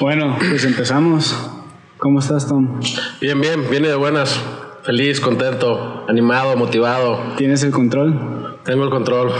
[0.00, 1.36] Bueno, pues empezamos.
[1.98, 2.78] ¿Cómo estás, Tom?
[3.20, 4.40] Bien, bien, viene de buenas.
[4.84, 7.20] Feliz, contento, animado, motivado.
[7.36, 8.60] ¿Tienes el control?
[8.64, 9.32] Tengo el control.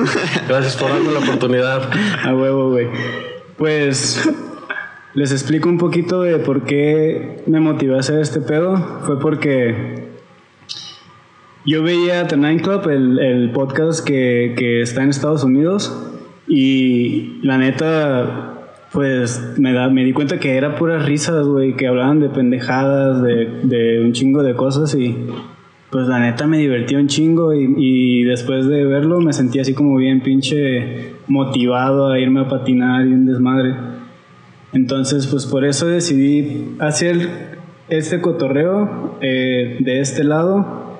[0.48, 1.90] Gracias por darme la oportunidad.
[2.24, 2.88] A huevo, güey.
[3.58, 4.26] Pues
[5.12, 9.02] les explico un poquito de por qué me motivé a hacer este pedo.
[9.04, 10.08] Fue porque
[11.66, 15.94] yo veía The Nine Club, el, el podcast que, que está en Estados Unidos,
[16.48, 18.55] y la neta
[18.92, 23.22] pues me, da, me di cuenta que era puras risas, güey, que hablaban de pendejadas,
[23.22, 25.16] de, de, un chingo de cosas y
[25.90, 29.74] pues la neta me divertí un chingo y, y, después de verlo me sentí así
[29.74, 33.74] como bien pinche motivado a irme a patinar y un desmadre.
[34.72, 37.56] Entonces pues por eso decidí hacer
[37.88, 40.98] este cotorreo eh, de este lado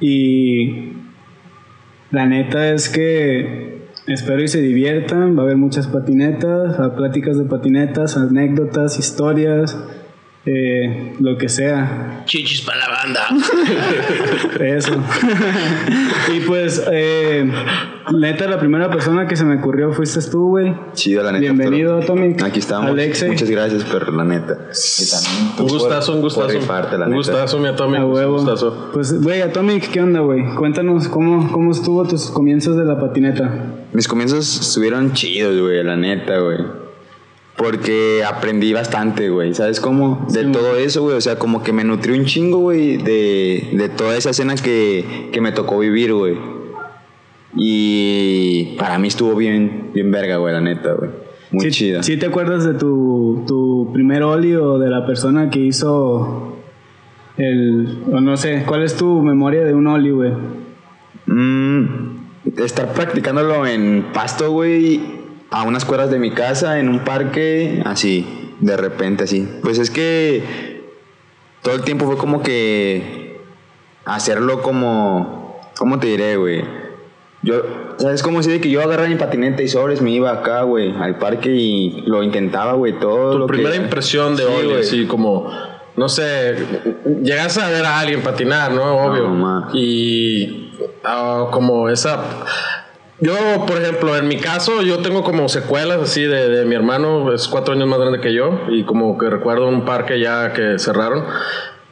[0.00, 0.92] y
[2.10, 3.77] la neta es que
[4.08, 9.76] Espero y se diviertan, va a haber muchas patinetas, pláticas de patinetas, anécdotas, historias,
[10.46, 12.22] eh, lo que sea.
[12.24, 13.28] Chichis para la banda.
[14.64, 15.04] Eso.
[16.34, 17.50] y pues, eh,
[18.12, 20.74] neta, la primera persona que se me ocurrió fuiste tú, güey.
[20.94, 21.40] Chido, la neta.
[21.40, 22.36] Bienvenido, Tommy.
[22.42, 22.90] Aquí estamos.
[22.90, 23.28] Alexe.
[23.28, 24.58] Muchas gracias, pero la neta.
[25.58, 26.48] un gustazo, un gustazo.
[26.48, 28.00] Rifarte, la un gustazo, mi Atomic.
[28.00, 28.38] A huevo.
[28.38, 28.90] Un gustazo.
[28.92, 30.54] Pues, güey, Atomic, ¿qué onda, güey?
[30.54, 33.50] Cuéntanos cómo, cómo estuvo tus comienzos de la patineta.
[33.92, 36.58] Mis comienzos estuvieron chidos, güey, la neta, güey.
[37.56, 39.52] Porque aprendí bastante, güey.
[39.52, 40.26] ¿Sabes cómo?
[40.30, 41.16] De Sí, todo eso, güey.
[41.16, 45.28] O sea, como que me nutrió un chingo, güey, de, de toda esa escena que,
[45.32, 46.57] que me tocó vivir, güey.
[47.60, 51.10] Y para mí estuvo bien, bien verga, güey, la neta, güey.
[51.50, 52.02] Muy ¿Sí, chida.
[52.02, 56.56] ¿Sí te acuerdas de tu, tu primer oli o de la persona que hizo
[57.36, 58.04] el...
[58.12, 60.32] o no sé, ¿cuál es tu memoria de un oli, güey?
[61.26, 61.84] Mm,
[62.58, 65.00] estar practicándolo en pasto, güey,
[65.50, 69.48] a unas cuadras de mi casa, en un parque, así, de repente, así.
[69.62, 70.82] Pues es que
[71.62, 73.40] todo el tiempo fue como que
[74.04, 76.62] hacerlo como, ¿cómo te diré, güey?
[77.42, 77.62] Yo,
[77.98, 80.92] ¿sabes cómo si de que yo agarraba mi patineta y sobres me iba acá, güey,
[81.00, 83.82] al parque y lo intentaba, güey, todo Tu lo primera que...
[83.82, 84.80] impresión de Sí, Oli, güey.
[84.80, 85.48] así como,
[85.96, 86.56] no sé,
[87.22, 88.96] llegas a ver a alguien patinar, ¿no?
[89.06, 89.28] Obvio.
[89.28, 90.72] No, y
[91.04, 92.24] ah, como esa...
[93.20, 93.34] Yo,
[93.66, 97.48] por ejemplo, en mi caso, yo tengo como secuelas así de, de mi hermano, es
[97.48, 101.24] cuatro años más grande que yo, y como que recuerdo un parque ya que cerraron.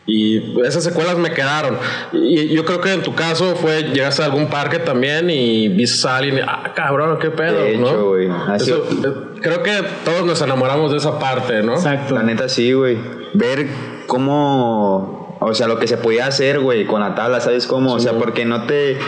[0.09, 1.77] Y esas secuelas me quedaron.
[2.13, 6.07] Y yo creo que en tu caso fue, llegaste a algún parque también y viste
[6.07, 8.05] a alguien, y, ah, cabrón, qué pedo, De hecho, ¿no?
[8.11, 9.73] güey, así- Eso, eh, creo que
[10.05, 11.75] todos nos enamoramos de esa parte, ¿no?
[11.75, 12.15] Exacto.
[12.15, 12.97] La neta sí, güey.
[13.35, 13.67] Ver
[14.07, 17.95] cómo, o sea, lo que se podía hacer, güey, con la tabla, ¿sabes cómo?
[17.95, 18.99] o sea, porque no te...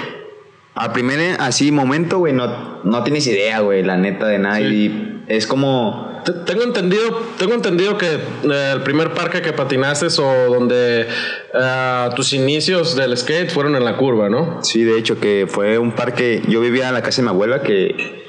[0.74, 4.56] Al primer así momento, güey, no, no tienes idea, güey, la neta de nada.
[4.58, 4.64] Sí.
[4.64, 6.06] Y es como...
[6.24, 11.06] Te- Tengo entendido, tengo entendido que eh, el primer parque que patinaste o donde
[11.54, 14.62] eh, tus inicios del skate fueron en la curva, ¿no?
[14.62, 16.42] Sí, de hecho, que fue un parque...
[16.48, 18.26] Yo vivía en la casa de mi abuela que...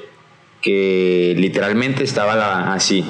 [0.60, 3.02] Que literalmente estaba la- así.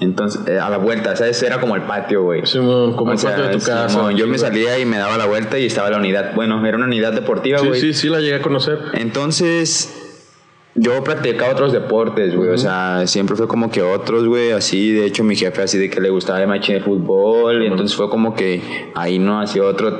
[0.00, 1.42] Entonces, eh, a la vuelta, ¿sabes?
[1.42, 2.46] Era como el patio, güey.
[2.46, 4.10] Simón, como O el sea, patio de tu casa.
[4.12, 6.34] Yo Sí, me salía y me daba la vuelta y estaba la unidad.
[6.34, 7.80] Bueno, era una unidad deportiva, Sí, güey.
[7.80, 8.78] sí, sí, la llegué a conocer.
[8.94, 10.03] Entonces,
[10.74, 12.50] yo practicaba otros deportes, güey.
[12.50, 14.52] O sea, siempre fue como que otros, güey.
[14.52, 17.62] Así, de hecho, mi jefe así de que le gustaba de machín el fútbol.
[17.62, 19.92] Y entonces fue como que ahí no hacía otro,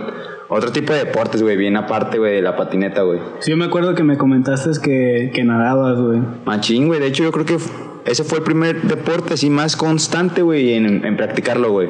[0.48, 1.56] otro tipo de deportes, güey.
[1.56, 3.20] Bien aparte, güey, de la patineta, güey.
[3.38, 6.20] Sí, yo me acuerdo que me comentaste que, que nadabas, güey.
[6.44, 6.98] Machín, güey.
[6.98, 7.56] De hecho, yo creo que
[8.04, 11.88] ese fue el primer deporte así más constante, güey, en, en practicarlo, güey.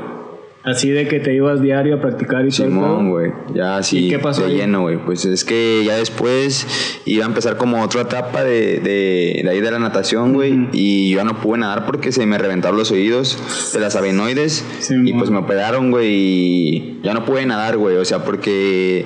[0.64, 3.32] Así de que te ibas diario a practicar y Simón, güey.
[3.52, 4.56] Ya así ¿Y qué pasó de ahí?
[4.56, 4.96] lleno, güey.
[4.96, 6.66] Pues es que ya después
[7.04, 10.70] iba a empezar como otra etapa de, de, de ahí de la natación, güey.
[10.72, 14.64] Y yo ya no pude nadar porque se me reventaron los oídos de las avenoides.
[14.80, 15.08] Simón.
[15.08, 16.08] y pues me operaron, güey.
[16.08, 17.96] Y ya no pude nadar, güey.
[17.96, 19.04] O sea, porque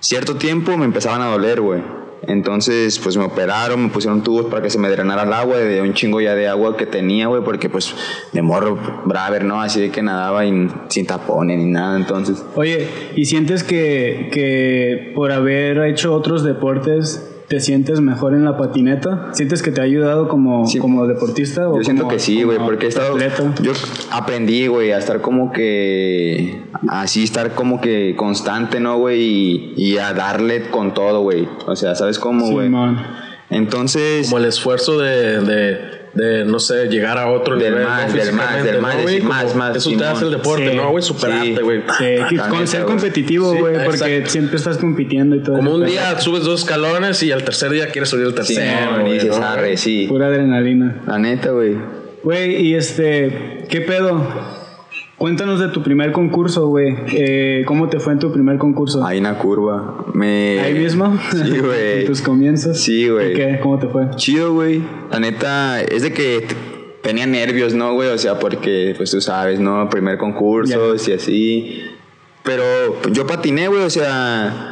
[0.00, 2.01] cierto tiempo me empezaban a doler, güey.
[2.26, 5.82] Entonces, pues me operaron, me pusieron tubos para que se me drenara el agua, de
[5.82, 7.94] un chingo ya de agua que tenía, güey, porque pues
[8.32, 9.60] de morro, braver, ¿no?
[9.60, 12.44] Así de que nadaba y sin tapones ni nada, entonces.
[12.54, 18.56] Oye, ¿y sientes que, que por haber hecho otros deportes te sientes mejor en la
[18.56, 19.28] patineta?
[19.32, 20.78] ¿Sientes que te ha ayudado como, Sí.
[20.78, 21.68] como deportista?
[21.68, 23.12] o Yo siento como- que sí, güey, porque he estado.
[23.12, 23.54] atleta?
[23.62, 23.72] Yo
[24.10, 26.62] aprendí, güey, a estar como que.
[26.88, 29.20] Así, estar como que constante, ¿no, güey?
[29.20, 31.46] Y, y a darle con todo, güey.
[31.66, 32.68] O sea, ¿sabes cómo, güey?
[32.68, 32.96] Simón.
[33.50, 34.28] Entonces.
[34.30, 35.78] Como el esfuerzo de, de,
[36.14, 37.86] de, no sé, llegar a otro Del nivel.
[37.88, 38.16] más, ¿no?
[38.22, 39.14] del más, del más, ¿no, güey?
[39.14, 41.02] decir más, más, Eso te hace el deporte, Sí, ¿no, güey?
[41.02, 41.62] Superarte, sí.
[41.62, 41.80] güey.
[41.80, 42.92] Sí, que- La con ser güey.
[42.94, 44.30] competitivo, Sí, güey, porque exacto.
[44.30, 45.56] siempre estás compitiendo y todo.
[45.56, 48.98] Como un día subes dos escalones y al tercer día quieres subir el Sí, tercero.
[48.98, 49.46] y güey, dices, ¿no?
[49.46, 50.06] arre, sí.
[50.08, 51.00] Pura adrenalina.
[51.06, 51.76] La neta, güey.
[52.22, 54.61] Güey, y este, ¿qué pedo?
[55.22, 56.96] Cuéntanos de tu primer concurso, güey.
[57.12, 59.06] Eh, ¿Cómo te fue en tu primer concurso?
[59.06, 60.04] Ahí en la curva.
[60.14, 60.58] Me...
[60.58, 61.16] ¿Ahí mismo?
[61.30, 62.00] Sí, güey.
[62.00, 62.80] ¿En tus comienzos?
[62.80, 63.30] Sí, güey.
[63.30, 63.60] ¿Y qué?
[63.62, 64.10] ¿Cómo te fue?
[64.16, 64.82] Chido, güey.
[65.12, 66.44] La neta, es de que
[67.02, 68.08] tenía nervios, ¿no, güey?
[68.08, 69.88] O sea, porque, pues tú sabes, ¿no?
[69.88, 71.84] Primer concurso y así.
[72.42, 72.64] Pero
[73.12, 74.71] yo patiné, güey, o sea,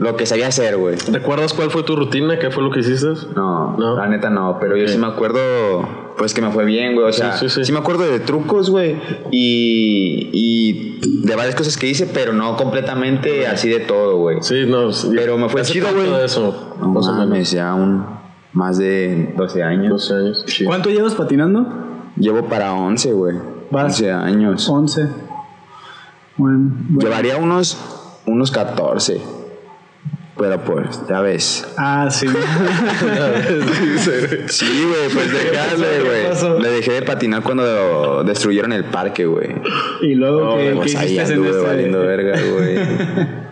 [0.00, 0.96] lo que sabía hacer, güey.
[1.12, 2.38] ¿Recuerdas cuál fue tu rutina?
[2.38, 3.08] ¿Qué fue lo que hiciste?
[3.36, 3.96] No, No.
[3.96, 5.38] la neta no, pero yo sí me acuerdo,
[6.16, 7.06] pues que me fue bien, güey.
[7.06, 7.72] O sea, Sí, sí, sí, sí.
[7.72, 8.96] me acuerdo de trucos, güey,
[9.30, 14.38] y, y de varias cosas que hice, pero no completamente así de todo, güey.
[14.40, 14.90] Sí, no.
[14.90, 15.10] sí.
[15.14, 16.24] Pero me fue ¿Hace chido, güey.
[16.24, 16.74] eso?
[16.80, 18.04] No más mames, ya un,
[18.54, 19.90] más de 12 años.
[20.08, 20.44] 12 años.
[20.46, 20.64] Sí.
[20.64, 21.66] ¿Cuánto llevas patinando?
[22.16, 23.36] Llevo para 11, güey.
[23.70, 24.00] Vas.
[24.00, 24.66] 11 años.
[24.68, 25.02] 11.
[26.38, 27.00] Bueno, bueno.
[27.00, 27.76] Llevaría unos,
[28.26, 29.20] unos 14.
[30.38, 31.66] Pero pues, ya ves.
[31.76, 32.26] Ah, sí.
[34.48, 36.50] Sí, güey, pues dejarle, ¿Qué pasó?
[36.52, 36.62] güey.
[36.62, 39.48] Le dejé de patinar cuando destruyeron el parque, güey.
[40.02, 41.62] y luego, No, ¿qué, qué pues ahí hiciste en anduve este?
[41.66, 42.76] valiendo verga, güey.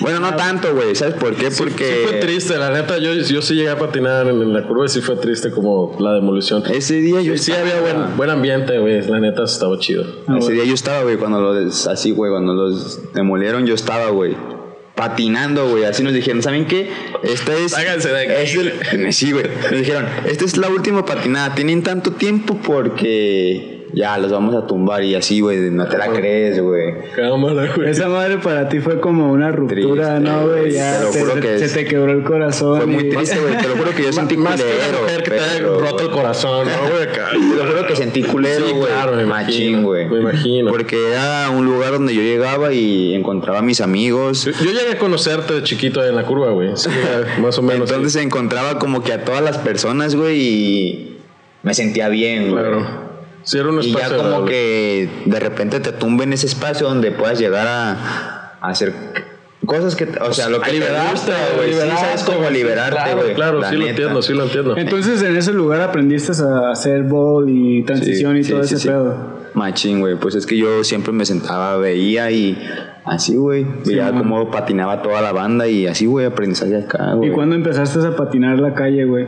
[0.00, 0.94] Bueno, no tanto, güey.
[0.94, 1.50] ¿Sabes por qué?
[1.50, 2.96] Sí, Porque sí fue triste, la neta.
[2.98, 5.96] Yo, yo sí llegué a patinar en, en la curva y sí fue triste como
[5.98, 6.62] la demolición.
[6.72, 9.02] ese día yo Sí, estaba- había buen, buen ambiente, güey.
[9.08, 10.04] La neta estaba chido.
[10.38, 14.36] Ese día yo estaba, güey, cuando los así, güey, cuando los demolieron, yo estaba, güey.
[14.98, 15.84] Patinando, güey.
[15.84, 16.90] Así nos dijeron, ¿saben qué?
[17.22, 17.72] Esta es.
[17.74, 18.54] Háganse de aquí, es
[18.92, 19.44] el- sí, güey.
[19.70, 21.54] Nos dijeron, esta es la última patinada.
[21.54, 25.70] Tienen tanto tiempo porque ya los vamos a tumbar y así, güey.
[25.70, 26.94] No te la crees, güey.
[27.16, 27.88] Cámara, güey.
[27.90, 30.72] Esa madre para ti fue como una ruptura, Triste, ¿no, güey?
[30.72, 32.76] Ya Te lo juro se, que se te quebró el corazón.
[32.78, 33.56] Fue muy y- triste, güey.
[33.56, 34.88] Te lo juro que yo sentí Más que culero.
[34.90, 37.08] una mujer que te haya roto el corazón, ¿no, güey?
[37.50, 38.86] Te lo juro que sentí culero, Sí, güey.
[38.92, 40.08] claro, me Machín, imagino, güey.
[40.08, 40.70] me imagino.
[40.70, 44.44] Porque era un lugar donde yo llegaba y encontraba a mis amigos.
[44.44, 46.70] Yo yo llegué a conocerte de chiquito en la curva, güey.
[46.76, 46.90] Sí,
[47.42, 47.90] más o menos.
[47.90, 48.20] Entonces sí.
[48.20, 51.18] encontraba como que a todas las personas, güey, y
[51.62, 52.62] me sentía bien, güey.
[52.62, 53.07] Claro.
[53.48, 54.16] Sí, era un Y ya espacio.
[54.18, 54.50] como agradable.
[54.52, 57.92] que de repente te tumbe en ese espacio donde puedas llegar a,
[58.60, 58.92] a hacer
[59.64, 61.72] cosas que, o sea, lo que A te liberarte, gusta, güey.
[61.72, 63.34] Sí, sabes cómo liberarte, Claro, güey.
[63.34, 63.90] Claro, la sí lo neta.
[63.92, 64.76] entiendo, sí lo entiendo.
[64.76, 68.74] Entonces en ese lugar aprendiste a hacer ball y transición Sí, y sí, todo sí,
[68.74, 68.88] ese sí.
[68.88, 69.38] pedo.
[69.54, 70.14] Machín, güey.
[70.16, 72.56] Pues es que yo siempre me sentaba, veía y
[73.04, 73.66] así, güey.
[73.84, 77.30] Veía cómo patinaba toda la banda y así, güey, aprendizaje acá, güey.
[77.30, 79.26] ¿Y cuándo empezaste a patinar la calle, güey?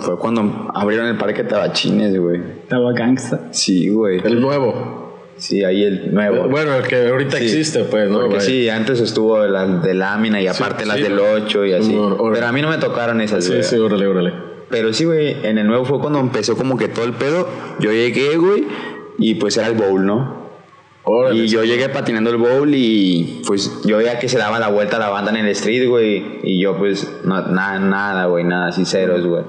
[0.00, 2.40] Fue cuando abrieron el parque Tabachines, güey.
[2.62, 3.48] Estaba gangsta.
[3.52, 4.20] Sí, güey.
[4.24, 5.08] El nuevo.
[5.36, 6.48] Sí, ahí el nuevo.
[6.48, 7.44] Bueno, el que ahorita Sí.
[7.44, 8.20] existe, pues, ¿no?
[8.20, 11.02] Porque sí, antes estuvo las de lámina y aparte las sí.
[11.04, 11.98] del 8 y así.
[12.34, 13.62] Pero a mí no me tocaron esas, Sí, güey.
[13.62, 14.32] sí, órale, órale.
[14.68, 17.48] Pero sí, güey, en el nuevo fue cuando empezó como que todo el pedo.
[17.80, 18.66] Yo llegué, güey,
[19.18, 20.39] y pues era el bowl, ¿no?
[21.04, 21.44] Órale.
[21.44, 24.96] Y yo llegué patinando el bowl y pues yo veía que se daba la vuelta
[24.96, 26.40] a la banda en el street, güey.
[26.42, 29.44] Y yo pues no, nada, nada, güey, nada, así ceros, güey.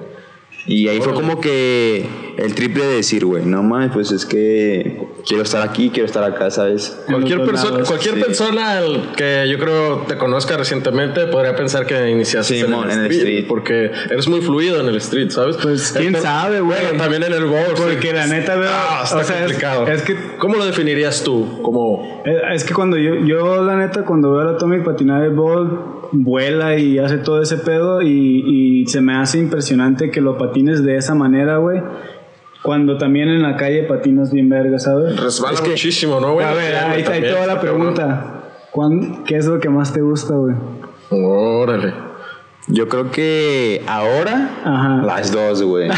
[0.68, 2.06] Y ahí fue como que
[2.38, 6.24] el triple de decir, güey, no mames, pues es que quiero estar aquí, quiero estar
[6.24, 6.98] acá, ¿sabes?
[7.08, 8.22] En Cualquier, persona, lados, cualquier sí.
[8.22, 8.80] persona
[9.16, 13.00] que yo creo te conozca recientemente podría pensar que iniciaste Sí, en, mon, el, en
[13.06, 13.48] el street, street.
[13.48, 15.58] porque eres muy fluido en el street, ¿sabes?
[15.62, 16.78] Pues, quién Pero- sabe, güey.
[16.82, 17.74] Bueno, también en el bowl.
[17.78, 18.14] Porque sí.
[18.14, 18.70] la neta veo.
[18.72, 19.88] Ah, está o sea, es- complicado.
[19.88, 21.60] es que ¿Cómo lo definirías tú?
[21.62, 25.24] Como Es es que cuando yo, yo la neta, cuando veo a la Atomic patinar
[25.24, 30.20] el ball, vuela y hace todo ese pedo y, y se me hace impresionante que
[30.22, 31.82] lo patines de esa manera, güey.
[32.64, 35.20] Cuando también en la calle patinas bien verga, ¿sabes?
[35.20, 36.46] resbala Es que- muchísimo, ¿no, güey?
[36.46, 38.26] a ver, ahí, ahí También, te va la pregunta.
[38.72, 40.56] ¿Cuán- ¿Qué es lo que más te gusta, güey?
[41.10, 41.94] Órale.
[42.68, 45.02] Yo creo que ahora Ajá.
[45.04, 45.88] las dos, güey.
[45.90, 45.96] no,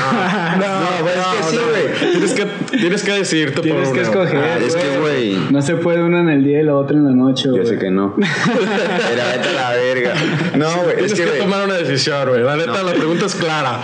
[1.02, 2.12] pues es que sí, güey.
[2.14, 2.46] Tienes que,
[2.78, 4.02] tienes que decirte por Tienes que una.
[4.02, 4.38] escoger.
[4.38, 5.38] Ah, es que, güey.
[5.52, 7.62] No se puede uno en el día y la otra en la noche, güey.
[7.64, 8.16] Yo sé que no.
[8.18, 10.14] Pero vete a la verga.
[10.56, 10.94] No, güey.
[10.96, 12.42] Tienes Es que, que, tomar una decisión, güey.
[12.42, 13.80] La neta, la pregunta es clara.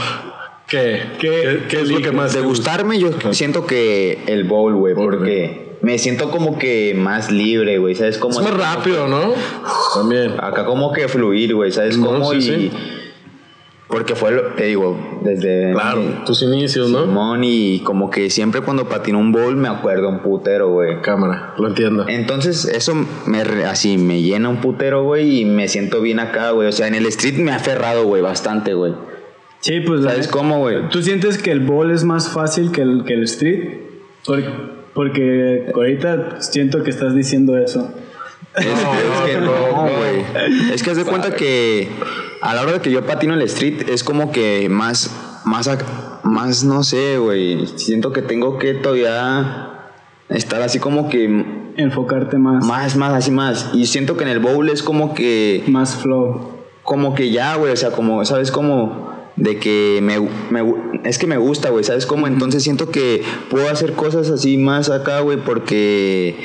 [0.70, 1.02] ¿Qué?
[1.20, 5.78] ¿Qué, qué es lo que más de gustarme, yo siento que el bowl, güey, porque
[5.82, 7.96] me siento como que más libre, güey.
[7.96, 8.40] ¿Sabes cómo?
[8.40, 9.34] Es más rápido, ¿no?
[9.96, 10.34] También.
[10.40, 11.72] Acá como que fluir, güey.
[11.72, 12.32] ¿Sabes No, cómo?
[12.32, 12.42] sí, y.
[12.42, 12.72] sí.
[13.88, 15.72] Porque fue, lo, te digo, desde.
[15.72, 17.06] Claro, tus inicios, ¿no?
[17.06, 21.02] Simón y como que siempre cuando patino un bowl me acuerdo un putero, güey.
[21.02, 22.06] Cámara, lo entiendo.
[22.08, 22.94] Entonces, eso
[23.26, 26.68] me, así me llena un putero, güey, y me siento bien acá, güey.
[26.68, 28.94] O sea, en el street me ha aferrado, güey, bastante, güey.
[29.62, 30.89] Sí, pues la ¿Sabes neta- cómo, güey?
[30.89, 33.70] ¿Tú sientes que el bowl es más fácil que el, que el street?
[34.25, 37.92] Por- porque ahorita siento que estás diciendo eso.
[38.58, 39.51] Es, es que no,
[39.82, 40.74] güey.
[40.74, 41.88] Es que haz de cuenta que
[42.42, 45.12] a la hora de que yo patino el street es como que más,
[45.46, 45.70] más,
[46.24, 47.68] más, no sé, güey.
[47.75, 49.92] Siento que tengo que todavía
[50.30, 51.46] estar así como que
[51.78, 52.66] Enfocarte más.
[52.66, 53.70] más, más, así más.
[53.74, 56.51] Y siento que en el bowl es como que, Más flow.
[56.84, 57.72] como que ya, güey.
[57.72, 58.51] O sea, como, ¿sabes?
[58.51, 60.19] Como de que me,
[60.51, 60.74] me-
[61.05, 62.27] es que me gusta, güey, ¿sabes cómo?
[62.27, 66.36] Entonces siento que puedo hacer cosas así más acá, güey, porque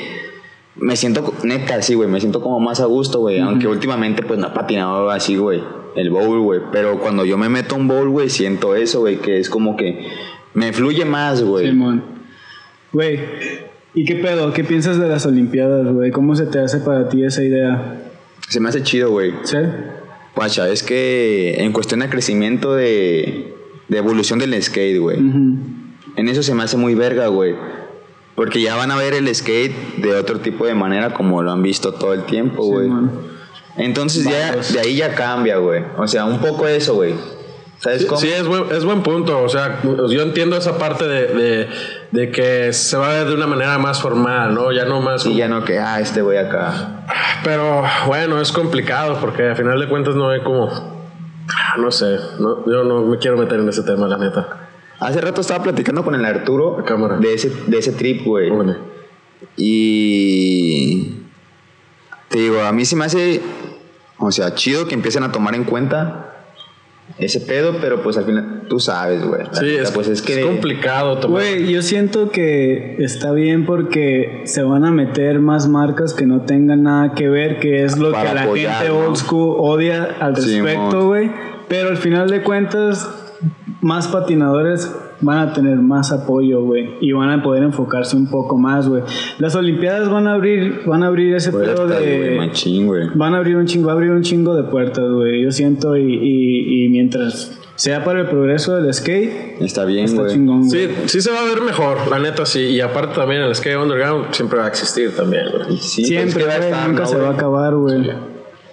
[0.77, 4.39] me siento, neta, sí, güey, me siento como más a gusto, güey, aunque últimamente pues
[4.39, 5.61] no he patinado así, güey,
[5.95, 9.39] el bowl, güey, pero cuando yo me meto un bowl, güey, siento eso, güey, que
[9.39, 10.07] es como que
[10.53, 11.67] me fluye más, güey.
[11.67, 12.01] Simón.
[12.93, 13.19] Güey,
[13.93, 14.53] ¿y qué pedo?
[14.53, 16.11] ¿Qué piensas de las Olimpiadas, güey?
[16.11, 18.01] ¿Cómo se te hace para ti esa idea?
[18.47, 19.33] Se me hace chido, güey.
[19.43, 19.57] ¿Sí?
[20.35, 23.53] Guacha, es que en cuestión de crecimiento de,
[23.87, 25.17] de evolución del skate, güey.
[25.17, 27.55] En eso se me hace muy verga, güey.
[28.35, 31.61] Porque ya van a ver el skate de otro tipo de manera como lo han
[31.63, 32.89] visto todo el tiempo, güey.
[33.77, 35.83] Entonces ya de ahí ya cambia, güey.
[35.97, 37.13] O sea, un poco eso, güey.
[37.79, 38.21] ¿Sabes Sí, cómo?
[38.21, 39.41] sí, es buen, es buen punto.
[39.41, 41.67] O sea, yo entiendo esa parte de, de,
[42.11, 44.71] de que se va a ver de una manera más formal, ¿no?
[44.71, 45.25] Ya no más.
[45.25, 47.05] Y ya no que, ah, este güey acá.
[47.43, 50.67] Pero bueno, es complicado porque al final de cuentas no hay como.
[50.69, 54.69] ah, No sé, no, yo no me quiero meter en ese tema, la neta.
[54.99, 57.17] Hace rato estaba platicando con el Arturo cámara.
[57.17, 58.49] de ese, de ese trip, güey.
[59.57, 61.13] Y
[62.29, 63.41] te digo, a mí se me hace,
[64.17, 66.34] o sea, chido que empiecen a tomar en cuenta
[67.17, 69.43] ese pedo, pero pues al final tú sabes, güey.
[69.43, 71.41] La Sí, es, pues es que es complicado tomar.
[71.41, 76.41] Güey, yo siento que está bien porque se van a meter más marcas que no
[76.41, 79.07] tengan nada que ver, que es lo Para que la apoyar, gente ¿no?
[79.07, 81.31] old school odia al respecto, güey.
[81.69, 83.09] Pero al final de cuentas,
[83.81, 84.91] más patinadores
[85.21, 89.03] van a tener más apoyo, güey, y van a poder enfocarse un poco más, güey.
[89.39, 92.91] Las Olimpiadas van a abrir, van a abrir ese pedo Puertas, güey, de machín.
[93.15, 95.41] Van a abrir un chingo, va a abrir un chingo de puertas, güey.
[95.43, 100.21] Yo siento y, y, y mientras sea para el progreso del skate, Está bien, está
[100.21, 100.33] güey.
[100.33, 100.87] chingón, güey.
[100.87, 102.59] Sí, sí se va a ver mejor, la neta sí.
[102.61, 105.77] Y aparte también el skate underground siempre va a existir también, güey.
[105.77, 108.11] Sí, pues, Siempre, que va a güey, estar, nunca ¿no, se va a acabar, güey.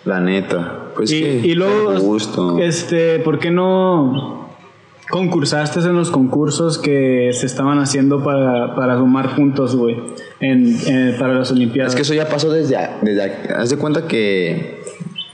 [0.04, 0.78] La neta.
[0.94, 2.58] Pues y, que, y luego, gusto.
[2.58, 4.41] este, ¿por qué no
[5.12, 9.94] concursaste en los concursos que se estaban haciendo para, para sumar puntos, güey,
[10.40, 11.92] en, en- para las Olimpiadas?
[11.92, 14.82] Es que eso ya pasó desde, a- desde a- haz de cuenta que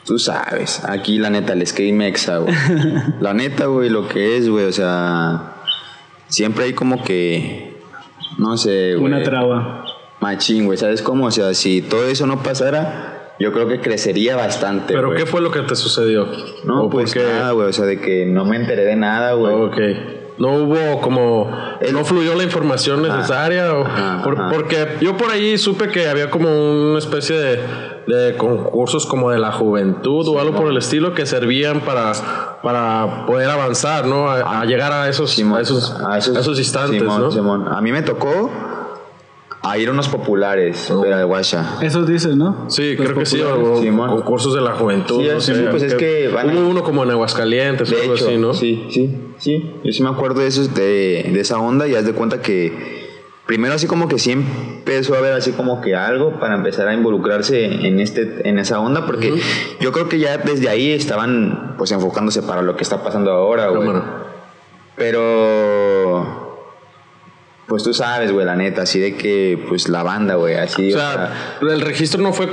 [0.04, 2.52] tú sabes, aquí la neta el skate mexa, güey.
[3.20, 5.54] la neta, güey, lo que es, güey, o sea,
[6.26, 7.76] siempre hay como que
[8.37, 9.12] no sé, güey.
[9.12, 9.85] Una traba.
[10.20, 11.26] Machín, güey, ¿sabes cómo?
[11.26, 15.18] O sea, si todo eso no pasara, yo creo que crecería bastante, Pero güey.
[15.21, 16.26] ¿qué fue lo que te sucedió?
[16.64, 17.23] No, ¿O pues qué?
[17.23, 19.54] nada, güey, o sea, de que no me enteré de nada, güey.
[19.54, 19.76] Ok.
[20.38, 21.50] No hubo como.
[21.80, 23.75] El- no fluyó la información necesaria.
[23.75, 24.50] o- Ajá, por- ajá.
[24.54, 27.61] Porque yo por ahí supe que había como una especie de,
[28.07, 32.12] de concursos como de la juventud o algo por el estilo que servían para,
[32.62, 34.28] para poder avanzar, ¿no?
[34.30, 37.30] A, a llegar a esos, Simón, a esos, a esos, instantes, Simón, ¿no?
[37.33, 37.66] Simón.
[37.68, 38.49] A mí me tocó
[39.71, 41.01] a ir a unos populares, Oh.
[41.03, 41.79] pero de Guasha.
[41.83, 42.65] Eso dices, ¿no?
[42.71, 44.09] Sí, Los creo que sí, o Simón.
[44.11, 45.23] concursos de la juventud.
[45.23, 47.95] Sí, no sí, sé, pues es que van a- Hubo uno como en Aguascalientes o
[47.95, 48.55] De algo hecho, así, ¿no?
[48.55, 49.75] sí, sí, sí.
[49.85, 53.07] Yo sí me acuerdo de, esos, de, de esa onda y haz de cuenta que
[53.47, 56.93] primero así como que sí empezó a haber así como que algo para empezar a
[56.93, 59.33] involucrarse en, este, en esa onda porque
[59.81, 63.69] yo creo que ya desde ahí estaban pues enfocándose para lo que está pasando ahora,
[63.69, 63.89] güey.
[64.97, 65.88] Pero...
[67.69, 70.91] Pues tú sabes, güey, la neta, así de que, pues la banda, güey, así.
[70.93, 71.13] O o sea,
[71.61, 72.49] sea, el registro no fue.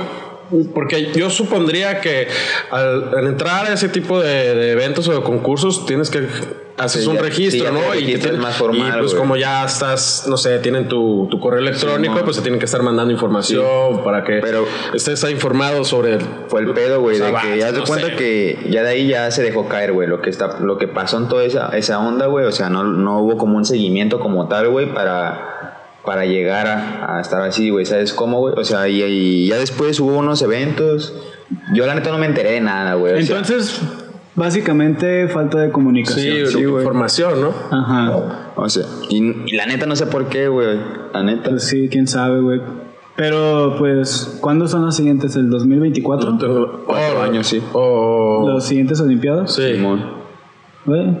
[0.74, 2.28] Porque yo supondría que
[2.70, 6.28] al, al entrar a ese tipo de, de eventos o de concursos tienes que
[6.78, 7.78] haces Sí, un ya- registro, sí, ¿no?
[7.80, 10.88] te y, te registras tienen- más formal, y pues como ya estás, no sé, tienen
[10.88, 15.24] tu, tu correo electrónico, pues se tienen que estar mandando información para que Pero- estés
[15.30, 16.18] informado sobre
[16.48, 18.16] fue el pedo, güey, o sea, de que ya te no cuenta sé.
[18.16, 21.16] que ya de ahí ya se dejó caer, güey, lo que está, lo que pasó
[21.18, 24.46] en toda esa, esa onda, güey, o sea, no, no hubo como un seguimiento como
[24.48, 28.54] tal, güey, para, para llegar a, a estar así, güey, ¿sabes cómo, güey?
[28.56, 31.14] O sea, y, y ya después hubo unos eventos,
[31.72, 33.24] yo la neta no me enteré de nada, güey.
[33.24, 33.80] sea, Entonces,
[34.36, 36.46] básicamente falta de sí, comunicación.
[36.48, 36.84] sí, güey.
[36.84, 37.52] información, ¿no?
[37.76, 38.52] Ajá.
[38.54, 39.16] o sea, y,
[39.46, 40.78] y la neta no sé por qué, güey,
[41.12, 41.50] la neta.
[41.50, 42.60] Pues sí, quién sabe, güey.
[43.16, 45.34] Pero, pues, ¿cuándo son las siguientes?
[45.36, 46.36] ¿El 2024?
[46.36, 47.62] Tengo- Cuatro oh, años, sí.
[47.72, 49.54] O ¿Los siguientes Olimpiadas?
[49.54, 49.74] sí.
[49.74, 50.04] Simón,
[50.84, 51.16] Güey,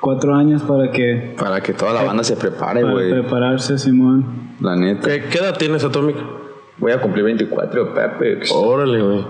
[0.00, 1.34] cuatro años para que...
[1.38, 4.24] para que toda la banda se prepare, Para güey, prepararse, Simón.
[4.60, 5.08] la neta.
[5.08, 6.16] ¿Qué, qué edad tienes, Atomic?
[6.78, 8.40] Voy a cumplir 24, Pepe.
[8.52, 9.24] Órale, güey.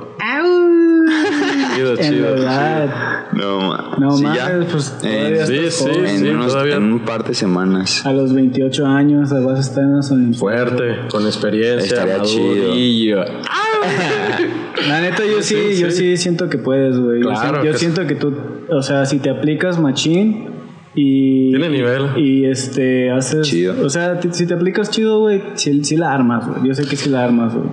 [1.75, 2.31] Chido, En chido.
[2.31, 3.18] verdad.
[3.39, 3.97] No.
[3.99, 4.67] No Sí, mames, ya.
[4.71, 6.77] pues En- todavía sí, sí, en, sí, unos- todavía.
[6.77, 8.05] en un par de semanas.
[8.05, 10.39] A los 28 años vas a estar en Olimpiadas.
[10.39, 13.25] Fuerte, con experiencia, Estaría madurillo.
[14.89, 16.17] La neta, yo sí, Sí, yo sí.
[16.17, 17.21] siento que puedes, güey.
[17.23, 18.35] Yo Claro sí- yo, que siento que tú,
[18.71, 20.47] o sea, si te aplicas machín
[20.95, 21.51] y...
[21.51, 22.07] Tiene nivel.
[22.17, 23.47] Y este, haces...
[23.49, 23.75] Chido.
[23.85, 26.67] O sea, si te aplicas chido, güey, sí, sí la armas, güey.
[26.69, 27.69] Yo sé que sí la armas, güey.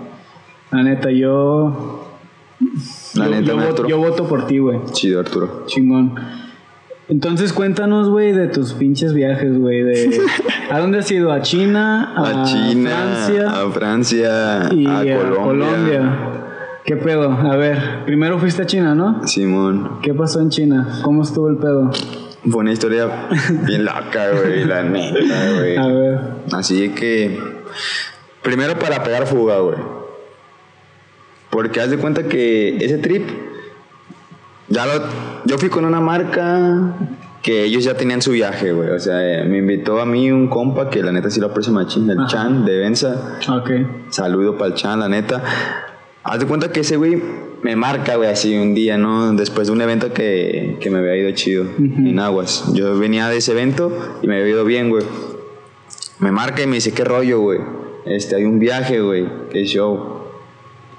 [0.72, 2.02] La neta, yo...
[3.16, 3.90] La yo, neta, yo me voto, Arturo.
[3.90, 4.80] yo voto por ti, güey.
[4.92, 5.64] Chido, Arturo.
[5.68, 6.16] Chingón.
[7.08, 9.84] Entonces cuéntanos, güey, de tus pinches viajes, güey.
[9.84, 10.22] De...
[10.72, 11.32] ¿A dónde has ido?
[11.32, 12.14] ¿A China?
[12.16, 13.50] A, China, Francia?
[13.50, 15.44] a Francia, y a Colombia.
[15.44, 16.20] Colombia.
[16.84, 17.32] ¿Qué pedo?
[17.32, 19.28] A ver, primero fuiste a China, ¿no?
[19.28, 20.00] Simón.
[20.02, 21.00] ¿Qué pasó en China?
[21.04, 21.92] ¿Cómo estuvo el pedo?
[22.48, 23.28] Fue una historia
[23.66, 25.78] bien loca, güey, la neta, güey.
[25.78, 26.20] A ver.
[26.54, 27.40] Así que.
[28.44, 29.78] Primero para pegar fuga, güey.
[31.56, 33.30] Porque haz de cuenta que ese trip.
[34.68, 34.92] Ya lo.
[35.46, 36.98] Yo fui con una marca
[37.42, 38.90] que ellos ya tenían su viaje, güey.
[38.90, 41.72] O sea, eh, me invitó a mí un compa que la neta sí lo aprecio
[41.72, 42.28] machín, el Ajá.
[42.28, 43.38] Chan de Benza.
[43.48, 43.70] Ok.
[44.10, 45.42] Saludo para el Chan, la neta.
[46.26, 47.24] Haz de cuenta que ese güey
[47.62, 49.32] me marca, güey, así un día, ¿no?
[49.32, 52.66] Después de un evento que, que me había ido chido en Aguas.
[52.74, 55.06] Yo venía de ese evento y me había ido bien, güey.
[56.20, 57.60] Me marca y me dice, ¿qué rollo, güey?
[58.06, 60.15] Este, hay un viaje, güey, qué show.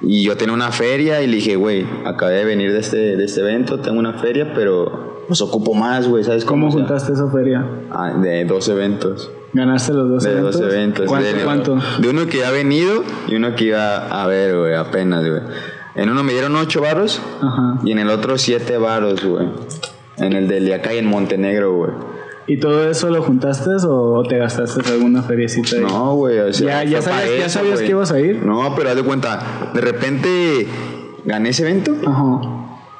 [0.02, 3.24] Y yo tenía una feria y le dije, güey, acabé de venir de este, de
[3.24, 6.78] este evento, tengo una feria, pero pues ocupo más, güey, ¿sabes ¿Cómo cómo?
[6.78, 7.64] Juntaste esa feria?
[7.90, 9.30] ah, de dos eventos.
[9.52, 10.60] ¿Ganaste los dos De eventos?
[10.60, 11.06] dos eventos.
[11.06, 11.26] ¿Cuánto?
[11.32, 11.78] de, cuánto?
[12.00, 15.40] de uno que ya ha venido y uno que iba a ver, güey, apenas, güey.
[15.94, 17.80] En uno me dieron ocho varos Ajá.
[17.84, 19.48] y en el otro siete varos, güey.
[20.18, 21.90] En el de acá y en Montenegro, güey.
[22.48, 25.82] ¿Y todo eso lo juntaste o te gastaste alguna feriecita ahí?
[25.82, 28.44] No, güey, o sea, Ya- sabías- ya sabías que ibas a ir.
[28.44, 30.66] No, pero haz de cuenta, de repente
[31.24, 32.40] gané ese evento Ajá.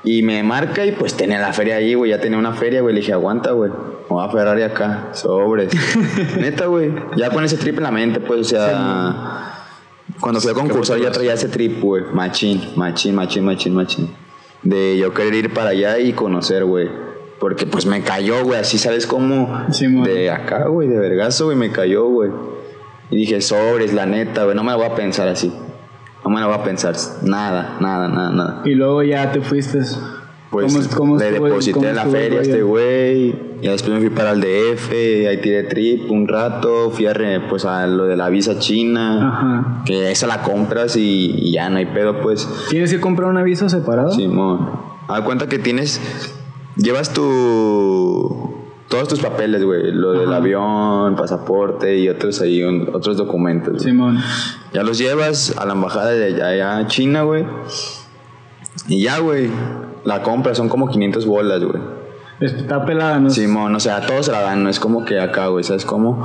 [0.03, 2.93] y me marca y pues tenía la feria ahí, güey, ya tenía una feria, güey.
[2.95, 3.71] Le dije, aguanta, güey,
[4.09, 5.73] voy a Ferrari acá, sobres.
[6.41, 9.63] Neta, güey, ya con ese trip en la mente, pues, o sea,
[10.21, 14.11] cuando fui a concursar ya traía ese trip, güey, machín, machín, machín, machín, machín.
[14.65, 17.06] De yo querer ir para allá y conocer, güey.
[17.39, 19.67] Porque pues me cayó, güey, así, ¿sabes cómo?
[19.71, 22.31] Sí, de acá, güey, de vergazo, güey, me cayó, güey.
[23.11, 25.53] Y dije, sobres, la neta, güey, no me la voy a pensar así.
[26.25, 28.63] No me la voy a pensar, nada, nada, nada, nada.
[28.65, 29.81] Y luego ya te fuiste.
[30.51, 33.29] Pues ¿Cómo- cómo le estuvo deposité cómo en la feria a este güey.
[33.61, 34.91] Y después me fui para el DF,
[35.29, 39.29] ahí tiré trip un rato, fui a, re- pues, a lo de la visa china,
[39.29, 39.83] Ajá.
[39.85, 42.49] que esa la compras y, y ya no hay pedo, pues.
[42.71, 44.11] ¿Tienes que comprar un aviso separado?
[44.13, 44.71] Simón.
[45.09, 46.01] Haz cuenta que tienes,
[46.77, 48.55] llevas tu,
[48.89, 53.75] todos tus papeles, güey, lo del avión, pasaporte y otros ahí, un- otros documentos.
[53.75, 53.85] güey.
[53.85, 54.19] Simón.
[54.73, 57.45] Ya los llevas a la embajada de allá, allá a China, güey.
[58.89, 59.51] Y ya, güey,
[60.05, 61.83] la compra son como 500 bolas, güey.
[62.41, 63.31] Está pelada, ¿no?
[63.31, 66.23] Simón, o sea, todos se la dan, no es como que acá, güey, ¿sabes cómo?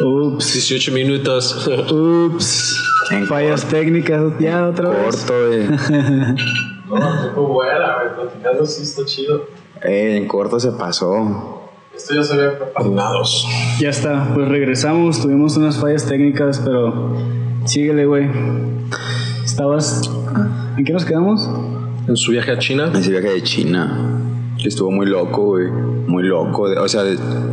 [0.00, 0.52] Ups.
[0.54, 1.68] 18 minutos.
[1.90, 2.76] Ups.
[3.10, 5.16] En Fallas técnicas, ya otra vez.
[5.26, 5.66] corto, güey.
[6.90, 8.14] No, fue buena, güey.
[8.14, 9.44] Platicando sí está chido.
[9.82, 11.56] Eh, en corto se pasó.
[11.94, 13.22] Esto ya se había preparado.
[13.80, 17.16] Ya está, pues regresamos, tuvimos unas fallas técnicas, pero
[17.64, 18.28] síguele, güey.
[19.44, 20.10] Estabas...
[20.76, 21.48] ¿En qué nos quedamos?
[22.08, 22.90] En su viaje a China.
[22.94, 24.18] Ese viaje de China,
[24.64, 25.66] estuvo muy loco, güey.
[26.06, 27.02] Muy loco, o sea,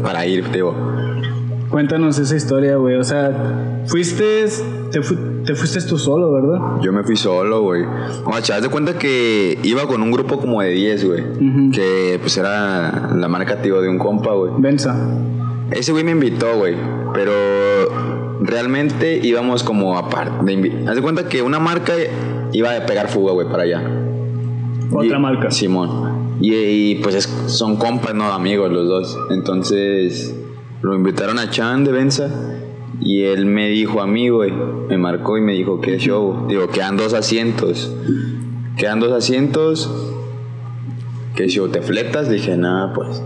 [0.04, 0.74] para ir, te digo.
[1.70, 2.96] Cuéntanos esa historia, güey.
[2.96, 4.46] O sea, fuiste...
[4.92, 6.60] Te, fu- te fuiste tú solo, ¿verdad?
[6.82, 7.84] Yo me fui solo, güey.
[8.26, 11.24] Guacha, haz de cuenta que iba con un grupo como de 10, güey.
[11.72, 14.52] Que pues era la marca, tío, de un compa, güey.
[14.60, 14.96] Benza.
[15.72, 16.76] Ese güey me invitó, güey.
[17.14, 17.32] Pero
[18.42, 20.84] realmente íbamos como aparte.
[20.88, 21.94] Haz de cuenta que una marca
[22.52, 23.82] iba a pegar fuga, güey, para allá.
[24.92, 25.50] Otra Y- marca.
[25.52, 26.38] Simón.
[26.40, 29.18] Y, y, pues es- son compas, no amigos los dos.
[29.32, 30.36] Entonces
[30.82, 32.30] lo invitaron a Chan de Benza.
[33.00, 34.52] Y él me dijo a mí, güey.
[34.90, 36.46] Me marcó y me dijo, ¿qué show?
[36.48, 37.94] Digo, quedan dos asientos.
[38.78, 39.90] Quedan dos asientos.
[41.36, 41.68] ¿Qué show?
[41.70, 42.30] ¿Te fletas?
[42.30, 43.22] Dije, nada, pues.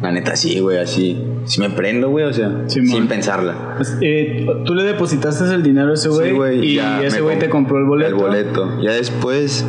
[0.00, 1.20] La neta sí, güey, así.
[1.44, 2.88] Sí me prendo, güey, o sea, Simón.
[2.88, 3.74] sin pensarla.
[3.76, 7.36] Pues, eh, Tú le depositaste el dinero a ese güey Sí, güey, y ese güey
[7.36, 8.08] comp- te compró el boleto.
[8.10, 8.80] El boleto.
[8.82, 9.66] Ya después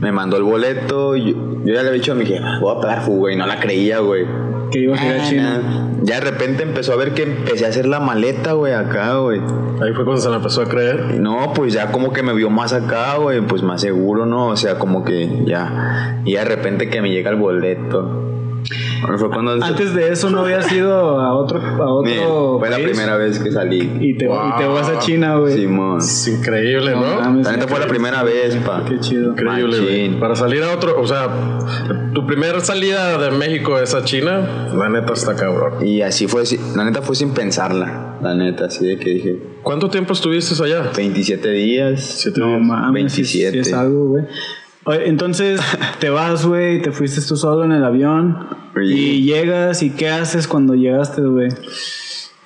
[0.00, 1.14] me mandó el boleto.
[1.16, 1.30] Yo,
[1.64, 3.60] yo ya le había dicho a mi jefa, voy a pagar fuga y no la
[3.60, 4.24] creía, güey.
[4.72, 5.58] Que ibas a ir a Ah, China.
[5.62, 5.88] nah.
[6.02, 9.40] Ya de repente empezó a ver que empecé a hacer la maleta, güey, acá, güey.
[9.40, 11.12] Ahí fue cuando se la empezó a creer.
[11.14, 14.48] Y No, pues ya como que me vio más acá, güey, pues más seguro, ¿no?
[14.48, 16.20] O sea, como que ya.
[16.24, 18.31] Y de repente que me llega el boleto.
[19.32, 19.52] Cuando.
[19.64, 22.22] Antes de eso no habías ido a otro, a otro Bien,
[22.58, 22.88] fue la país?
[22.88, 23.78] primera vez que salí.
[24.00, 25.54] Y te, y te vas a China, güey.
[25.54, 25.98] Simón.
[25.98, 27.20] Es increíble, ¿no?
[27.42, 28.84] La neta fue la primera vez, pa.
[28.88, 29.32] Qué chido.
[29.32, 30.20] Increíble, güey.
[30.20, 31.28] Para salir a otro, o sea,
[32.14, 35.84] tu primera salida de México es a China, la neta está cabrón.
[35.86, 39.38] Y así fue, si- la neta fue sin pensarla, la neta, así de que dije,
[39.62, 40.90] ¿Cuánto tiempo estuviste allá?
[40.96, 42.02] 27 días.
[42.02, 42.60] Siete No días.
[42.62, 43.60] mames, sí- sí 27.
[43.60, 44.24] es algo, güey.
[44.86, 45.60] Entonces
[46.00, 48.94] te vas, güey, te fuiste tú solo en el avión Oye.
[48.94, 51.48] y llegas y ¿qué haces cuando llegaste, güey?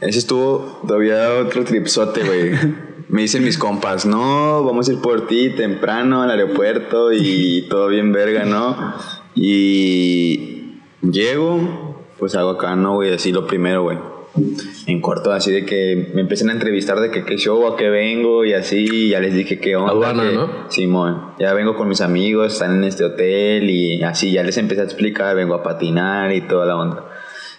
[0.00, 2.52] Ese estuvo todavía otro tripsote, güey.
[3.08, 7.88] Me dicen mis compas, no, vamos a ir por ti temprano al aeropuerto y todo
[7.88, 8.94] bien verga, ¿no?
[9.34, 13.14] Y llego, pues hago acá, ¿no, güey?
[13.14, 13.98] Así lo primero, güey.
[14.86, 17.88] En corto, así de que me empiezan a entrevistar de que qué show, a qué
[17.88, 19.92] vengo y así, y ya les dije qué onda.
[19.92, 20.70] Aduana, que- ¿no?
[20.70, 24.82] Simón, ya vengo con mis amigos, están en este hotel y así, ya les empecé
[24.82, 27.04] a explicar, vengo a patinar y toda la onda.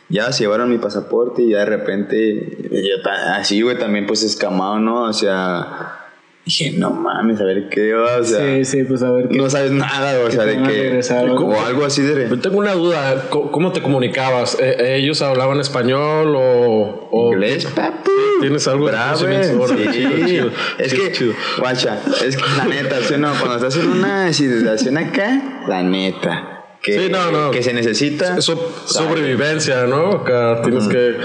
[0.09, 4.79] Ya se llevaron mi pasaporte y ya de repente, yo así, güey, también pues escamado,
[4.79, 5.03] ¿no?
[5.03, 6.06] O sea,
[6.47, 9.37] dije, no mames, a ver qué va, o sea, sí, sí, pues a ver qué.
[9.37, 12.27] no sabes nada, o sea, de regresar, o algo así de...
[12.29, 14.57] Yo tengo una duda, ¿cómo te comunicabas?
[14.59, 18.11] ¿E- ¿Ellos hablaban español o, o Inglés, papu.
[18.41, 19.19] ¿Tienes algo de Bravo?
[19.23, 19.91] Órale, sí.
[19.99, 23.31] chido, chido, Es chido, que, guacha, es que la neta, ¿sí no?
[23.39, 26.53] Cuando estás en una situación acá, la neta.
[26.81, 27.51] Que, Sí, no, no.
[27.51, 28.37] que se necesita.
[28.37, 30.11] Eso, sobrevivencia, ¿no?
[30.11, 31.15] Acá tienes que...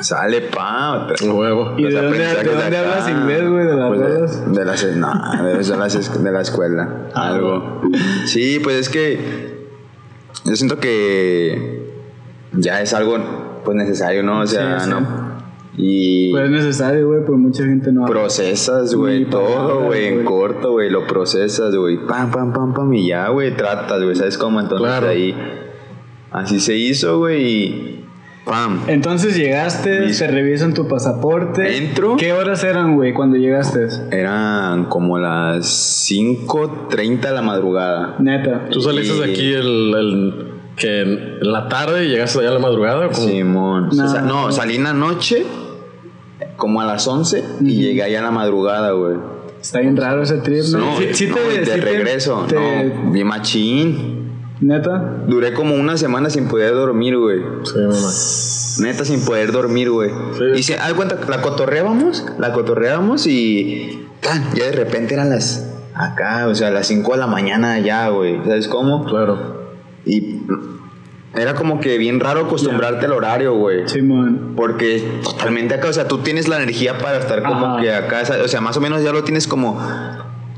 [0.00, 1.04] Sale pa.
[1.04, 1.74] otra- Huevo.
[1.78, 3.66] ¿Y de dónde, de dónde hablas inglés, güey?
[3.66, 5.12] ¿De las pues de, de las no,
[5.44, 7.82] de, las es- de la escuela Ah, algo
[8.26, 9.60] sí pues es que
[10.44, 11.90] yo siento que
[12.52, 13.18] ya es algo
[13.64, 14.90] pues necesario no o sea Sí, sí.
[14.90, 15.30] no
[15.76, 18.04] y Pues es necesario, güey, pero mucha gente no.
[18.06, 23.08] procesas güey todo güey en corto güey lo procesas güey pam pam pam pam y
[23.08, 25.08] ya güey tratas güey sabes cómo entonces Claro.
[25.08, 25.34] ahí
[26.32, 27.99] así se hizo güey y
[28.44, 30.24] pam Entonces llegaste, Listo.
[30.24, 31.76] te revisan tu pasaporte.
[31.76, 32.16] Entro.
[32.16, 33.86] ¿Qué horas eran, güey, cuando llegaste?
[34.10, 35.66] eran como las
[36.10, 38.66] 5.30 de la madrugada Neta.
[38.70, 40.44] ¿Tú saliste de Y- aquí el, el-
[40.76, 43.06] que en la tarde y llegaste allá a la madrugada?
[43.08, 43.12] ¿o?
[43.14, 43.90] Simón.
[43.92, 44.04] No.
[44.04, 45.44] O sea, no, salí en la noche,
[46.56, 49.16] como a las 11, y llegué allá a la madrugada, güey.
[49.60, 50.78] Está bien raro ese trip, ¿no?
[50.78, 52.54] No, Sí- sí no, te- de regreso, te-
[52.94, 54.19] no, bien machín.
[54.60, 55.22] Neta.
[55.26, 57.40] Duré como una semana sin poder dormir, güey.
[57.64, 58.88] Sí, mamá.
[58.90, 60.10] Neta, sin poder dormir, güey.
[60.36, 60.44] Sí.
[60.56, 65.66] Y se, haz cuenta, la cotorreábamos, la cotorreábamos y tan, ya de repente eran las,
[65.94, 68.38] acá, o sea, las 5 de la mañana ya, güey.
[68.44, 69.04] ¿Sabes cómo?
[69.04, 69.60] Claro.
[70.04, 70.40] Y
[71.34, 73.88] era como que bien raro acostumbrarte al horario, güey.
[73.88, 74.54] Simón.
[74.56, 77.82] Porque totalmente acá, o sea, tú tienes la energía para estar como Ajá.
[77.82, 79.80] que acá, o sea, más o menos ya lo tienes como...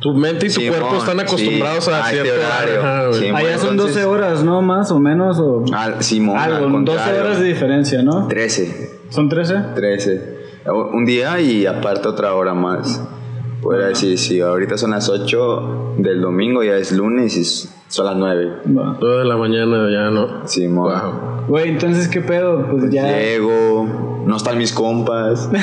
[0.03, 2.81] Tu mente y tu Simón, cuerpo están acostumbrados sí, a, a este cierto horario.
[2.81, 3.21] Ajá, güey.
[3.21, 3.27] Sí.
[3.29, 4.61] Allá bueno, son entonces- 12 horas, ¿no?
[4.62, 5.38] Más o menos.
[5.38, 7.21] O Al, Simón, al algo, 12 contrario.
[7.23, 8.27] horas de diferencia, ¿no?
[8.29, 9.55] 13, ¿Son 13?
[9.75, 10.43] 13.
[10.93, 13.03] Un día y aparte otra hora más.
[13.61, 17.45] Puedo decir, sí, ahorita son las 8 del domingo, ya es lunes y
[17.88, 18.51] son las 9.
[18.77, 18.97] Va.
[18.99, 20.49] Todo de la mañana ya no.
[20.49, 20.93] Simón.
[20.93, 21.47] Wow.
[21.49, 22.67] Güey, entonces, ¿qué pedo?
[22.71, 23.07] Pues ya.
[23.07, 25.48] Llego, no están mis compas.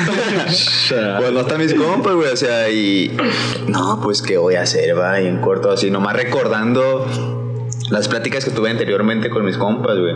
[0.90, 2.32] Pues no están mis compas, güey.
[2.32, 3.16] O sea, y.
[3.68, 5.20] No, pues, ¿qué voy a hacer, va?
[5.20, 7.06] Y en corto, así, nomás recordando
[7.90, 10.14] las pláticas que tuve anteriormente con mis compas, güey.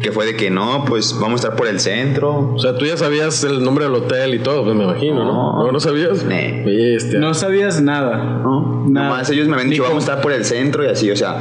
[0.00, 2.52] Que fue de que no, pues vamos a estar por el centro.
[2.54, 5.32] O sea, tú ya sabías el nombre del hotel y todo, pues me imagino, ¿no?
[5.32, 5.64] No.
[5.64, 6.24] ¿No, ¿No sabías?
[6.24, 6.98] Nee.
[7.16, 8.16] No sabías nada.
[8.42, 8.84] ¿no?
[8.88, 9.08] Nada.
[9.08, 11.38] Nomás ellos me habían dicho, vamos a estar por el centro y así, o sea,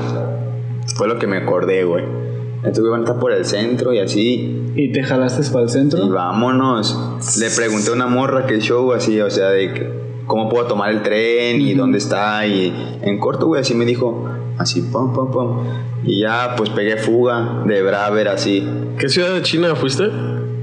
[0.96, 2.23] fue lo que me acordé, güey.
[2.64, 6.06] Entonces van a estar por el centro y así, ¿Y te jalaste para el centro?
[6.06, 6.98] y vámonos.
[7.40, 10.92] Le pregunté a una morra que show, así, o sea, de que, cómo puedo tomar
[10.92, 12.46] el tren y dónde está.
[12.48, 15.58] Y en corto, güey, así me dijo, así, pum, pum, pum.
[16.06, 20.10] Y ya, pues pegué fuga de Braver, así, ¿Qué ciudad de China fuiste?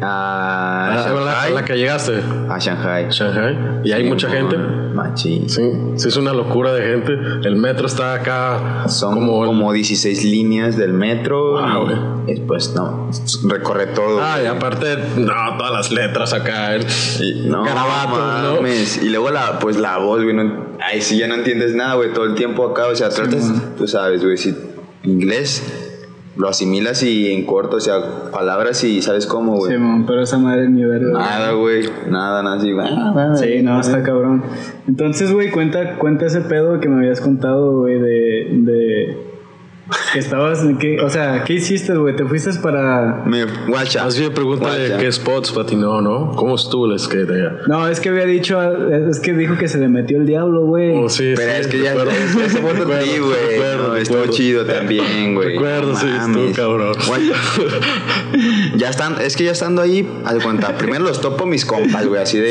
[0.02, 1.54] A Ah, la, Shanghai.
[1.54, 2.20] la que llegaste.
[2.48, 3.06] A Shanghai.
[3.10, 3.80] Shanghai.
[3.84, 4.56] ¿Y hay mucha gente?
[4.56, 5.48] Machín.
[5.48, 5.62] Sí,
[5.96, 7.12] sí, es una locura de gente.
[7.46, 9.44] El metro está acá Son como...
[9.46, 11.52] como, el- 16 líneas del metro.
[11.52, 13.08] Wow, y después, no,
[13.48, 14.20] recorre todo.
[14.20, 16.76] Ah, y aparte, no, todas las letras acá.
[16.76, 18.66] Y- no, garabatos, ¿no?
[19.02, 20.34] Y luego la, pues la voz, güey.
[20.34, 22.12] No, ay, sí, ya no entiendes nada, güey.
[22.12, 24.54] Todo el tiempo acá, o sea, tratas, tú sabes, güey, si
[25.04, 25.89] inglés
[26.36, 29.72] lo asimilas y en corto, o sea, palabras y sabes cómo, güey.
[29.72, 31.12] Simón, pero esa madre ni verga.
[31.12, 31.88] Nada, güey.
[32.08, 32.86] Nada, nada así, güey.
[33.36, 34.42] Sí, no, está cabrón.
[34.86, 39.29] Entonces, güey, cuenta, cuenta ese pedo que me habías contado, güey, de, de
[40.14, 42.16] estabas, que, o sea, ¿qué hiciste, güey?
[42.16, 43.22] ¿Te fuiste para...?
[43.26, 44.04] Me, guacha.
[44.04, 44.98] Más bien pregúntale Guacha.
[45.02, 46.32] qué spots patinó, ¿no?
[46.32, 47.52] ¿Cómo estuvo el skate allá?
[47.66, 48.58] No, es que había dicho,
[49.08, 50.96] es que dijo que se le metió el diablo, güey.
[50.96, 52.10] Oh, sí, Pero sí, es que ya, recuerdo.
[52.86, 53.58] güey.
[53.60, 54.32] No, Estuvo recuerdo.
[54.32, 55.52] chido también, güey.
[55.52, 56.92] Recuerdo, No sí, estuvo cabrón.
[57.06, 57.32] Guacha.
[58.76, 62.06] Ya están, es que ya estando ahí, haz de cuenta, primero los topo mis compas,
[62.06, 62.50] güey, así de,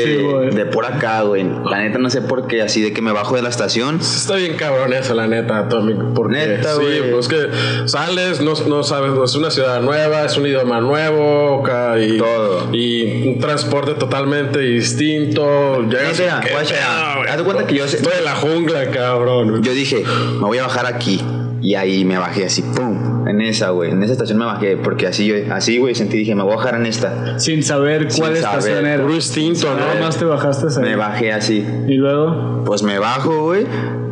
[0.50, 1.44] Sí, de por acá, güey.
[1.64, 3.96] La neta no sé por qué, así de que me bajo de la estación.
[4.00, 5.94] Está bien cabrón eso, la neta, Tommy.
[6.14, 7.10] Porque Neta, sí, güey.
[7.10, 11.62] pues que sales, no, no sabes, es una ciudad nueva, es un idioma nuevo,
[11.98, 12.68] y, Todo.
[12.74, 15.80] y un transporte totalmente distinto.
[15.88, 17.28] Llegas Neta, y, ¿qué guacha, pedo, güey?
[17.30, 19.62] haz de cuenta que yo Estoy en la jungla, cabrón.
[19.62, 20.04] Yo dije,
[20.40, 21.20] me voy a bajar aquí.
[21.62, 23.90] Y ahí me bajé así, pum, en esa, güey.
[23.90, 26.74] En esa estación me bajé, porque así, así, güey, sentí, dije, me voy a bajar
[26.76, 27.38] en esta.
[27.38, 28.58] Sin saber Sin cuál saber.
[28.58, 29.02] estación era.
[29.02, 30.00] Puro instinto, Nada ¿no?
[30.00, 30.82] más te bajaste ahí.
[30.90, 31.66] Me bajé así.
[31.86, 33.66] Y luego, Pues me bajo, güey.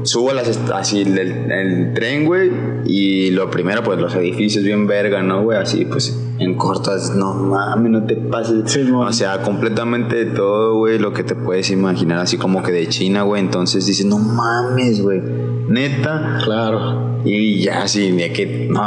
[0.05, 2.51] Subo las así el, el tren, güey,
[2.87, 5.59] y lo primero, pues los edificios bien verga, ¿no, güey?
[5.59, 8.71] Así, pues en cortas, no mames, no te pases.
[8.71, 12.73] Sí, o sea, completamente de todo, güey, lo que te puedes imaginar, así como que
[12.73, 13.43] de China, güey.
[13.43, 15.21] Entonces dices, no mames, güey,
[15.69, 16.39] neta.
[16.45, 17.21] Claro.
[17.25, 18.81] Y ya, así, de que, no,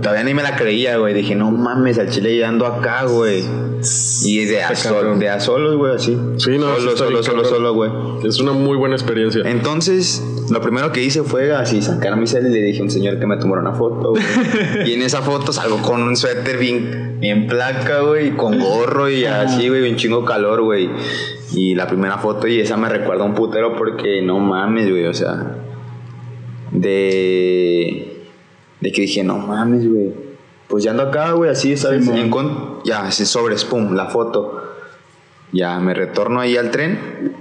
[0.00, 1.14] todavía ni me la creía, güey.
[1.14, 3.42] Dije, no mames, al chile ya ando acá, güey.
[4.24, 6.16] Y de a, de a solos, güey, así.
[6.38, 7.90] Sí, no, sí Solo, solo, solo, solo, güey.
[8.24, 9.42] Es una muy buena experiencia.
[9.44, 12.90] Entonces, lo primero que hice fue así sacar mi cel y le dije a un
[12.90, 14.22] señor que me tomara una foto, güey.
[14.86, 19.24] y en esa foto salgo con un suéter bien, bien placa, güey, con gorro y
[19.24, 20.88] así, güey, un chingo calor, güey.
[21.52, 25.14] Y la primera foto, y esa me recuerda un putero porque no mames, güey, o
[25.14, 25.56] sea,
[26.72, 28.22] de.
[28.80, 30.23] de que dije, no mames, güey.
[30.74, 32.02] Pues ya ando acá, güey, así, ¿sabes?
[32.02, 32.18] Simón.
[32.18, 34.74] En con- ya, así sobres, pum, la foto.
[35.52, 37.36] Ya me retorno ahí al tren.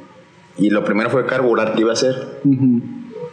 [0.55, 2.41] Y lo primero fue carburar, ¿qué iba a hacer?
[2.43, 2.63] Ujú.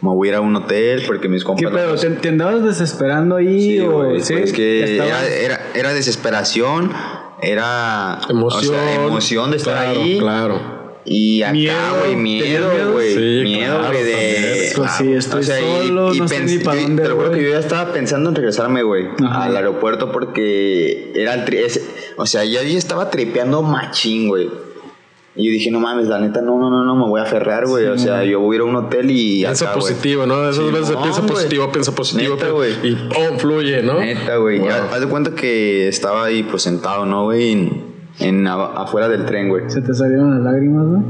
[0.01, 1.63] Me voy a ir a un hotel porque mis compas...
[1.63, 1.93] ¿Qué pedo?
[1.93, 4.33] ¿Te, te andabas desesperando ahí Sí, o güey, sí?
[4.33, 6.91] pues que ¿Estabas- era, era, era desesperación,
[7.43, 8.21] era...
[8.27, 8.73] Emoción.
[8.73, 10.17] o sea, emoción de estar Claro, ahí.
[10.17, 10.80] Claro.
[11.03, 13.13] Y acá, Miedo, güey, ¿tenías miedo, güey.
[13.15, 14.41] Sí, miedo, claro, güey, también.
[14.43, 14.71] de.
[14.75, 17.49] Pues sí, estoy solo, no sé ni pa' yo- dónde Te lo juro que yo
[17.49, 21.45] ya estaba pensando en regresarme, güey, al aeropuerto porque era el.
[21.45, 21.83] tri- ese-
[22.17, 24.49] o sea, ya yo estaba tripeando machín, güey.
[25.33, 27.65] Y yo dije, no mames, la neta, no, no, no, no, me voy a aferrar,
[27.65, 27.85] güey.
[27.87, 29.39] o sea, yo voy a ir a un hotel y.
[29.43, 30.43] Piensa acá, positivo, ¿no?
[30.49, 31.33] Esas Sí, veces no, piensa güey.
[31.33, 32.35] positivo, piensa positivo.
[32.35, 32.71] Neta, güey.
[32.83, 33.99] Y oh, fluye, ¿no?
[34.01, 34.59] Neta, güey.
[34.59, 34.67] Wow.
[34.67, 37.90] Ya, haz de cuenta que estaba ahí, pues sentado, ¿no, güey?
[38.21, 39.69] En, afuera del tren, güey.
[39.69, 41.01] ¿Se te salieron las lágrimas, güey?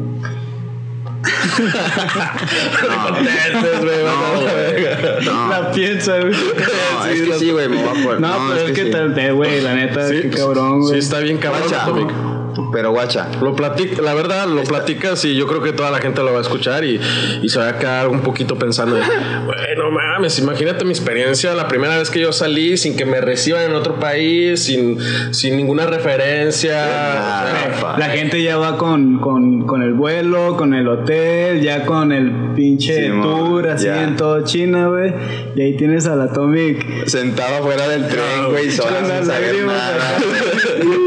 [3.07, 6.31] contestes, güey, No, la piensa, güey.
[6.31, 8.21] No, es que sí, güey, me voy a acordar.
[8.21, 8.91] No, pero es que, sí.
[8.91, 10.93] tal vez, güey, la neta, Sí, qué cabrón, güey.
[10.93, 12.40] Sí, está bien cabrón.
[12.71, 16.21] Pero guacha, Lo platic, la verdad, lo platicas y yo creo que toda la gente
[16.23, 16.99] lo va a escuchar y,
[17.41, 21.53] y se va a quedar un poquito pensando, de, "Güey, no mames, imagínate mi experiencia
[21.53, 24.97] la primera vez que yo salí sin que me reciban en otro país, sin,
[25.31, 26.77] sin ninguna referencia.
[26.83, 27.97] Ah, o sea, Rafa.
[27.97, 32.31] La gente ya va con, con, con el vuelo, con el hotel, ya con el
[32.55, 34.03] pinche Simón, tour, así ya.
[34.03, 35.13] en todo China, güey.
[35.55, 37.07] Y ahí tienes al Atomic.
[37.07, 40.17] sentado afuera del tren, güey, solo con sin las saber lágrimas nada.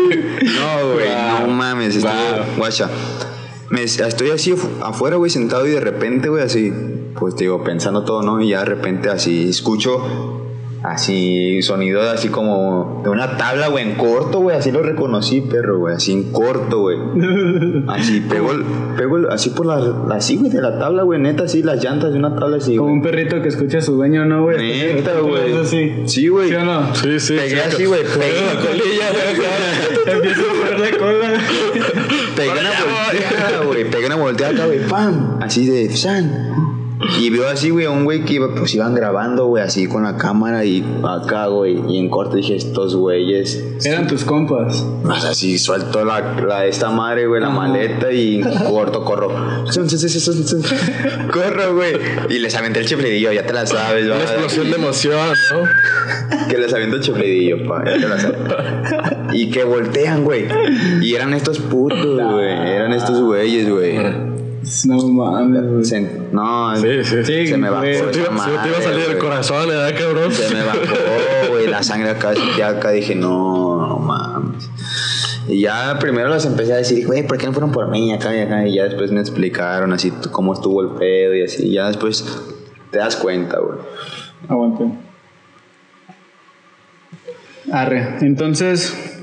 [0.45, 1.34] No, güey, no
[1.65, 2.57] mames, estuvo, Wow.
[2.59, 2.89] guacha.
[3.71, 6.73] Me, estoy así afu- afuera, güey, sentado y de repente, güey, así,
[7.19, 8.41] pues te digo, pensando todo, ¿no?
[8.41, 10.41] Y ya de repente así escucho
[10.83, 15.41] así sonido de así como de una tabla, güey, en corto, güey, así lo reconocí,
[15.41, 16.99] perro, güey, así en corto, güey.
[17.89, 21.19] Así pego, el- pego el- así por la, la- así, güey, de la tabla, güey,
[21.19, 22.97] neta, así las llantas de una tabla así, Como güey.
[22.99, 24.59] un perrito que escucha a su dueño, ¿no, güey?
[24.59, 25.65] Neta, güey.
[26.07, 26.51] Sí, güey.
[26.51, 26.95] ¿Sí o no?
[26.95, 27.35] Sí, sí.
[27.35, 28.43] Pegué sí, así, güey, pegué.
[28.55, 29.07] la colilla,
[30.05, 30.17] güey.
[30.17, 30.43] Empieza
[30.91, 31.41] la cola.
[32.37, 33.91] Pegué una volteada, güey.
[33.91, 34.87] Pegué una volteada acá, güey.
[34.87, 35.39] ¡Pam!
[35.43, 36.84] Así de ¡san!
[37.21, 40.03] Y vio así, güey, a un güey que iba, pues iban grabando, güey, así con
[40.05, 41.81] la cámara y acá, güey.
[41.89, 43.63] Y en corto dije, estos güeyes.
[43.85, 44.85] Eran tus compas.
[45.05, 49.29] O sea, así suelto la, la esta madre, güey, la maleta y corto corro.
[51.33, 51.95] Corro, güey.
[52.31, 54.23] Y les aventé el chiflidillo, ya te la sabes, Una ¿va?
[54.23, 56.49] explosión de emoción, ¿no?
[56.49, 58.39] Que les aviento el chiflidillo, pa, ya te la sabes.
[59.33, 60.47] Y que voltean, güey.
[61.01, 62.49] Y eran estos putos, güey.
[62.49, 64.34] Eran estos güeyes, güey.
[64.87, 65.63] No mames,
[66.33, 67.25] no, Sí, sí.
[67.25, 67.85] Sí, se me bajó.
[67.85, 70.33] Se te, iba, a salir el corazón, ¿verdad, cabrón?
[70.33, 74.69] Se me bajó, güey, la sangre acá, sentí acá, dije, no, no mames.
[75.49, 78.35] Y ya primero les empecé a decir, güey, ¿por qué no fueron por mí acá
[78.35, 78.67] y acá?
[78.67, 81.69] Y ya después me explicaron así cómo estuvo el pedo y así.
[81.69, 82.25] Y ya después
[82.91, 83.79] te das cuenta, güey.
[84.49, 84.85] Aguante.
[87.71, 88.17] Arre.
[88.21, 89.14] Entonces,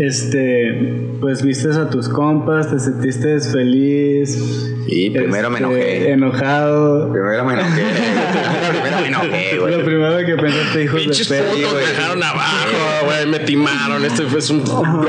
[0.00, 4.72] este, pues vistes a tus compas, te sentiste feliz.
[4.88, 6.12] Y primero me este, enojé.
[6.12, 7.12] Enojado.
[7.12, 7.82] Primero me enojé.
[8.70, 9.76] primero me enojé, güey.
[9.76, 11.50] Lo primero que pensaste, Pinches de perro.
[11.52, 14.64] putos me dejaron abajo, güey, me timaron, este fue un...
[14.64, 15.02] No,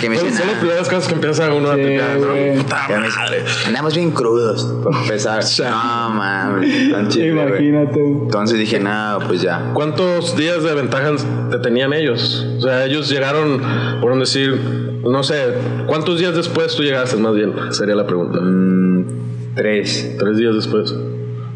[0.00, 0.58] que me son, las ah.
[0.60, 1.76] primeras cosas que empieza uno a.
[1.76, 2.62] ¿no?
[2.62, 3.44] Puta me- madre.
[3.66, 4.64] Andamos bien crudos.
[4.82, 5.44] Para empezar.
[5.58, 6.90] No mames.
[6.90, 7.28] tan güey.
[7.28, 8.00] Imagínate.
[8.00, 9.70] Entonces dije, nada, pues ya.
[9.74, 11.10] ¿Cuántos días de ventaja
[11.50, 12.46] te tenían ellos?
[12.60, 13.62] O sea, ellos llegaron,
[14.02, 15.54] por decir, no sé,
[15.86, 17.54] ¿cuántos días después tú llegaste más bien?
[17.70, 18.38] Sería la pregunta.
[18.38, 20.14] Mm, tres.
[20.18, 20.94] Tres días después.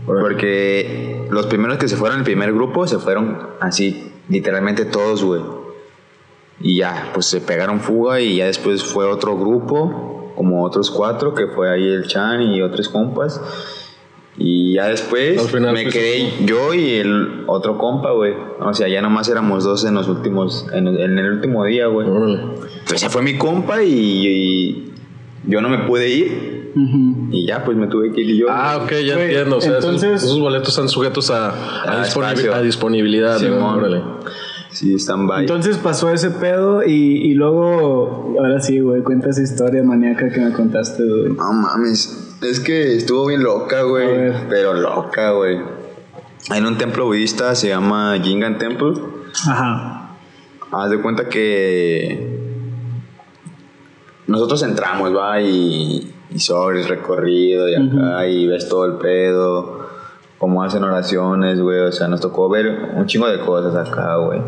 [0.06, 5.42] Porque los primeros que se fueron, el primer grupo, se fueron así, literalmente todos, güey.
[6.60, 11.34] Y ya, pues se pegaron fuga y ya después fue otro grupo, como otros cuatro,
[11.34, 13.42] que fue ahí el Chan y otros compas.
[14.36, 18.32] Y ya después Al final me fuiste quedé yo y el otro compa, güey.
[18.60, 21.86] O sea, ya nomás éramos dos en los últimos, en, el- en el último día,
[21.86, 22.08] güey.
[22.88, 23.92] Pues se fue mi compa y,
[24.26, 24.92] y
[25.46, 26.72] yo no me pude ir.
[26.74, 27.28] Ujú.
[27.30, 28.46] Y ya, pues me tuve que ir yo.
[28.50, 29.58] Ah, ok, ya Güey, entiendo.
[29.58, 33.34] O sea, esos- entonces- esos, boletos están sujetos a, a, A disponibil- a disponibilidad.
[33.34, 33.38] ¿no?
[33.38, 33.78] Simón.
[33.78, 34.02] Órale.
[34.72, 35.42] Sí, stand-by.
[35.42, 40.40] Entonces pasó ese pedo y, y luego, ahora sí, güey, cuenta esa historia maníaca que
[40.40, 41.32] me contaste, güey.
[41.34, 42.33] No mames.
[42.44, 44.32] Es que estuvo bien loca, güey.
[44.48, 45.60] Pero loca, güey.
[46.54, 48.94] En un templo budista se llama Jingan Temple.
[49.48, 50.16] Ajá.
[50.70, 52.34] Haz de cuenta que
[54.26, 59.88] nosotros entramos, va, y, y sobre el recorrido y acá, y ves todo el pedo,
[60.38, 61.80] cómo hacen oraciones, güey.
[61.80, 64.40] O sea, nos tocó ver un chingo de cosas acá, güey.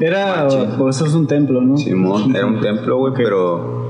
[0.00, 1.76] Era, o eso es un templo, ¿no?
[1.76, 3.88] Simón, era un templo, güey, pero.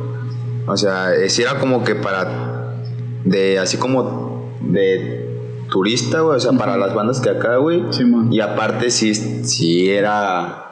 [0.67, 2.48] O sea, sí era como que para.
[3.25, 3.59] De.
[3.59, 4.53] Así como.
[4.61, 5.27] De
[5.71, 7.83] turista, güey, o sea, para las bandas que acá, güey.
[7.91, 8.33] Simón.
[8.33, 10.65] Y aparte, sí, sí era.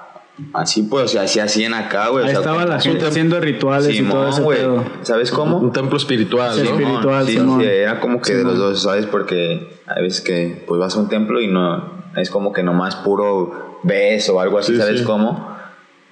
[0.53, 2.25] Así, pues, o sea, sí hacían acá, güey.
[2.25, 4.59] o Ahí sea, estaba la gente haciendo rituales y todo Simón, ese güey.
[4.59, 4.85] pedo.
[5.03, 5.59] ¿Sabes cómo?
[5.59, 6.71] Un templo espiritual, Sí, ¿no?
[6.79, 9.07] espiritual, sí, sí, era como que de los dos, ¿sabes?
[9.07, 12.97] Porque hay veces que pues vas a un templo y no es como que nomás
[12.97, 15.05] puro ves o algo así, Sí, ¿sabes sí.
[15.07, 15.56] cómo?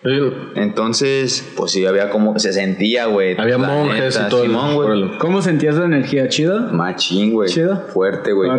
[0.04, 0.10] Sí,
[0.56, 3.40] Entonces, pues sí, había como, se sentía, güey.
[3.40, 4.42] Había monjes neta, y todo.
[4.44, 5.18] el- Simón, güey.
[5.18, 6.28] ¿Cómo sentías la energía?
[6.28, 6.68] ¿Chida?
[6.72, 7.48] Machín, güey.
[7.48, 7.76] ¿Chido?
[7.92, 8.50] Fuerte, güey.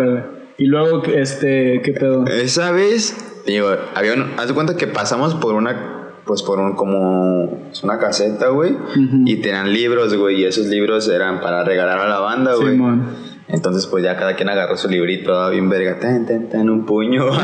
[0.58, 2.26] Y luego, este, ¿qué pedo?
[2.26, 6.76] Esa vez, digo, había un, haz de cuenta que pasamos por una, pues por un,
[6.76, 8.72] como, es una caseta, güey.
[8.72, 9.24] Ujú.
[9.26, 12.72] Y tenían libros, güey, y esos libros eran para regalar a la banda, güey.
[12.72, 13.06] Simón.
[13.48, 16.86] Entonces, pues ya cada quien agarró su librito, ah, bien verga, ten, ten, ten, un
[16.86, 17.26] puño.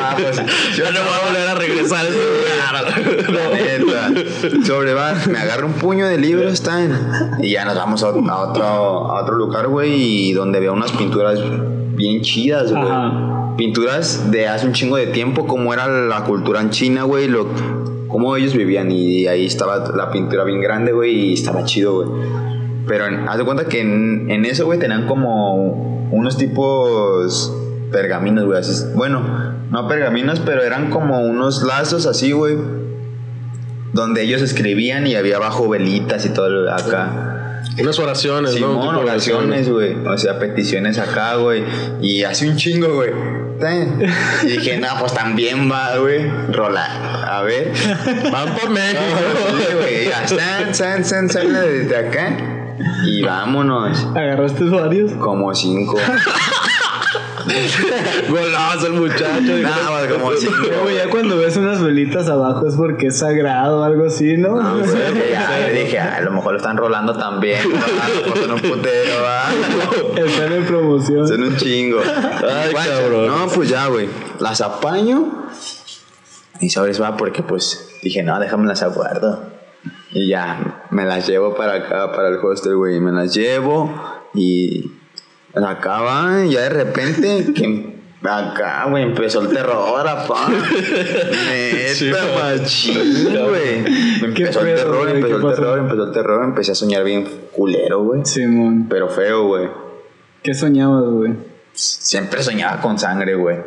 [0.00, 0.36] Ah, pues,
[0.76, 3.88] yo no voy a volver a regresar a ese lugar.
[3.98, 4.66] La neta.
[4.66, 7.36] Sobre va, me agarro un puño de libros, están.
[7.40, 10.92] Y ya nos vamos a, a otro, a otro lugar, güey, y donde había unas
[10.92, 11.40] pinturas
[11.94, 13.56] bien chidas, güey.
[13.56, 17.48] Pinturas de hace un chingo de tiempo, como era la cultura en China, güey, lo,
[18.08, 18.90] cómo ellos vivían.
[18.90, 22.47] Y ahí estaba la pintura bien grande, güey, y estaba chido, güey.
[22.88, 27.52] Pero en- haz de cuenta que en, en eso, güey, tenían como unos tipos
[27.92, 28.58] pergaminos, güey.
[28.58, 29.22] Así, bueno,
[29.70, 32.56] no pergaminos, pero eran como unos lazos así, güey.
[33.92, 37.62] Donde ellos escribían y había abajo velitas y todo acá.
[37.80, 38.68] Unas oraciones, ¿no?
[38.68, 39.94] Un Simón, tipo de oraciones, güey.
[40.06, 41.64] O sea, peticiones acá, güey.
[42.00, 43.10] Y hace un chingo, güey.
[44.44, 46.28] Y dije, no, pues también va, güey.
[46.52, 46.84] Rola.
[47.38, 47.72] A ver.
[48.32, 49.00] Van por México.
[49.58, 50.04] Sí, güey.
[50.08, 52.36] Ya, San, san, san, san, desde acá.
[53.06, 54.06] Y vámonos.
[54.14, 55.12] ¿Agarraste varios?
[55.12, 55.96] Como cinco.
[58.28, 59.56] Golazo el muchacho.
[59.62, 60.90] Nada, más como cinco.
[60.94, 64.60] Ya cuando ves unas velitas abajo es porque es sagrado o algo así, ¿no?
[64.60, 64.90] No, güey,
[65.32, 67.60] ya, le dije, "Ah, a lo mejor lo están rolando también.
[68.26, 69.50] Pues son un putero, va.
[70.20, 71.26] Están en promoción.
[71.26, 72.00] Son un chingo.
[72.00, 73.26] Ay, Guacha, cabrón.
[73.28, 74.08] No, pues ya, güey.
[74.40, 75.48] Las apaño.
[76.60, 79.42] Y sabes, va, porque pues dije, no, déjame las aguardo.
[80.12, 83.00] Y ya, me las llevo para acá, para el hostel, güey.
[83.00, 83.92] Me las llevo
[84.34, 84.92] y
[85.54, 90.48] y ya de repente, que acá, güey, empezó el terror, apá.
[91.48, 93.84] Neta, machín, güey.
[94.22, 96.44] Empezó el terror, empezó ¿Qué el terror, empezó el terror.
[96.44, 98.24] Empecé a soñar bien culero, güey.
[98.24, 98.86] Simón.
[98.88, 99.68] Pero feo, güey.
[100.42, 101.32] ¿Qué soñabas, güey?
[101.72, 103.58] Siempre soñaba con sangre, güey.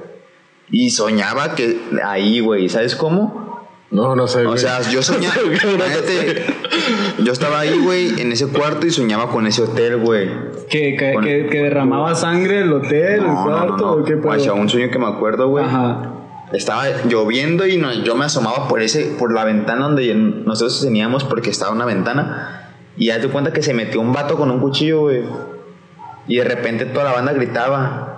[0.70, 3.51] Y soñaba que ahí, güey, ¿sabes cómo?
[3.92, 4.46] No, no sé.
[4.46, 4.58] O güey.
[4.60, 5.36] sea, yo soñaba.
[5.54, 6.46] Fíjate,
[7.24, 10.30] yo estaba ahí, güey, en ese cuarto y soñaba con ese hotel, güey.
[10.70, 13.78] ¿Que, que, Con- que, que derramaba sangre el hotel, el No, no, cuarto?
[13.78, 14.06] no, ¿o no.
[14.06, 14.24] qué pedo?
[14.28, 15.66] Guacha, un sueño que me acuerdo, güey.
[15.66, 16.14] Ajá.
[16.54, 21.24] Estaba lloviendo y no- yo me asomaba por ese, por la ventana donde nosotros teníamos,
[21.26, 22.70] porque estaba una ventana.
[22.98, 25.24] Y de cuenta que se metió un vato con un cuchillo, güey.
[26.28, 28.11] Y de repente toda la banda gritaba.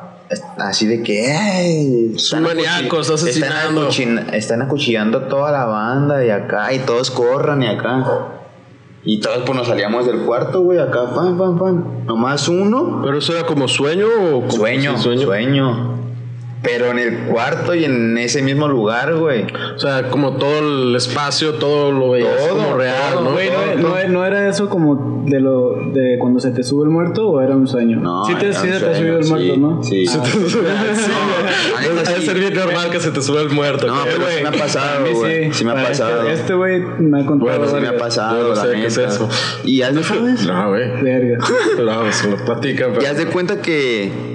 [0.57, 2.13] Así de que, ¡ay!
[2.15, 3.89] Están asesinando.
[4.31, 8.39] Están, acuchillando toda la banda y acá, y todos corran y acá.
[9.05, 12.05] Y todos pues nos salíamos del cuarto, güey, acá, pam, pam, pam.
[12.05, 13.01] Nomás uno.
[13.03, 16.02] ¿Pero eso era como sueño o como Sueño, sí, sueño.
[16.63, 19.45] Pero en el cuarto y en ese mismo lugar, güey.
[19.75, 23.31] O sea, como todo el espacio, todo lo veías Todo, como real, todo, ¿no?
[23.33, 24.03] Güey, todo, ¿no, todo.
[24.03, 27.41] no, no era eso como de lo de cuando se te sube el muerto o
[27.41, 27.99] era un sueño?
[27.99, 29.83] No, sí te, sí te ha subido el sí, muerto, ¿no?
[29.83, 30.05] sí.
[30.07, 32.25] Ah, Se te Sí, No, la neta Debe sí.
[32.27, 33.87] ser bien normal que se te sube el muerto.
[33.87, 34.37] No, ¿qué, pero güey?
[34.37, 35.53] sí me ha pasado, güey.
[35.53, 36.27] Sí, me ha este- pasado.
[36.29, 37.57] Este güey me ha contado.
[37.59, 39.27] Bueno, sí me ha pasado, no la qué es eso.
[39.65, 40.01] Y haz de,
[40.47, 41.01] No, güey.
[41.01, 41.45] Verga.
[41.75, 42.91] Pero vamos, se lo platican.
[42.93, 44.32] pero- y haz de cuenta que.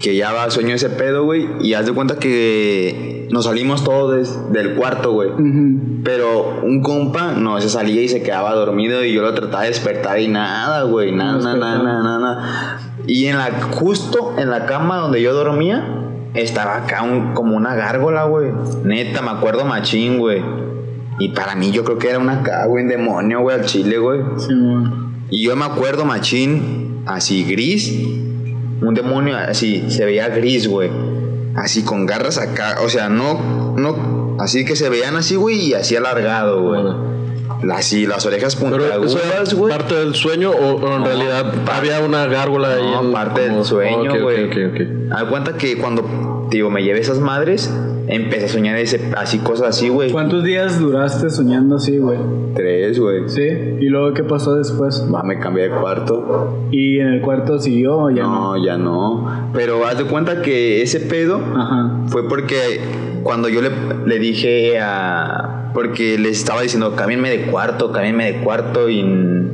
[0.00, 1.46] Que ya va, sueño ese pedo, güey.
[1.60, 5.28] Y haz de cuenta que nos salimos todos des- del cuarto, güey.
[5.30, 6.00] Ujú.
[6.02, 9.68] Pero un compa no se salía y se quedaba dormido y yo lo trataba de
[9.68, 12.80] despertar y nada, güey, nada, No nada, nada, nada, nada.
[13.06, 15.86] Y en la, justo en la cama donde yo dormía,
[16.32, 18.52] estaba acá un- como una gárgola, güey.
[18.84, 20.42] Neta, me acuerdo machín, güey.
[21.18, 23.98] Y para mí yo creo que era una acá, güey, un demonio, güey, al chile,
[23.98, 24.20] güey.
[24.38, 25.24] Simón.
[25.28, 27.92] Y yo me acuerdo, machín, así gris.
[28.82, 30.90] Un demonio así, se veía gris, güey.
[31.56, 32.76] Así con garras acá.
[32.84, 36.82] O sea, no, no, así que se veían así, güey, y así alargado, güey.
[37.74, 39.70] Así, las orejas puntiagudas, güey.
[39.70, 42.82] parte del sueño o, o en No, realidad había una gárgola ahí.
[42.82, 44.44] No, en- parte del sueño, ok, ok, güey.
[44.44, 45.12] ok, ok.
[45.12, 47.70] Haz cuenta que cuando, digo, me llevé esas madres,
[48.10, 50.10] empecé a soñar ese, así, cosas así, güey.
[50.10, 52.18] ¿Cuántos días duraste soñando así, güey?
[52.54, 53.28] Tres, güey.
[53.28, 53.42] ¿Sí?
[53.80, 55.06] ¿Y luego qué pasó después?
[55.12, 56.58] Va, me cambié de cuarto.
[56.72, 58.56] ¿Y en el cuarto siguió o ya no?
[58.56, 59.50] no, ya no.
[59.54, 62.02] Pero haz de cuenta que ese pedo Ajá.
[62.08, 62.80] fue porque
[63.22, 63.70] cuando yo le,
[64.06, 65.70] le dije a...
[65.72, 68.90] Porque les estaba diciendo, cámbienme de cuarto, cámbienme de cuarto.
[68.90, 69.04] Y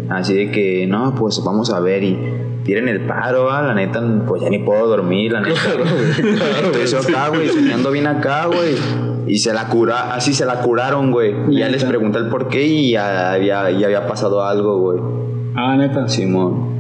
[0.09, 2.19] así de que, no, pues vamos a ver y
[2.67, 3.63] tiren el paro, ¿va?
[3.63, 5.59] la neta, pues ya ni puedo dormir, la neta.
[5.63, 8.75] Claro, güey, claro, Estoy güey, acá, güey, soñando bien acá, güey.
[9.29, 11.35] Y se la cura, así se la curaron, güey.
[11.49, 14.99] Y ya les pregunté el por qué y ya había, ya había pasado algo, güey.
[15.55, 16.07] Ah, neta.
[16.09, 16.77] Simón.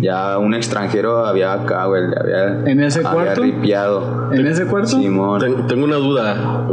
[0.00, 2.02] Ya un extranjero había acá, güey.
[2.08, 3.42] le Había, ¿En ese había cuarto?
[3.42, 4.30] ripiado.
[4.32, 4.88] ¿En ese cuarto?
[4.88, 5.40] Simón.
[5.40, 6.66] Ten- Tengo una duda.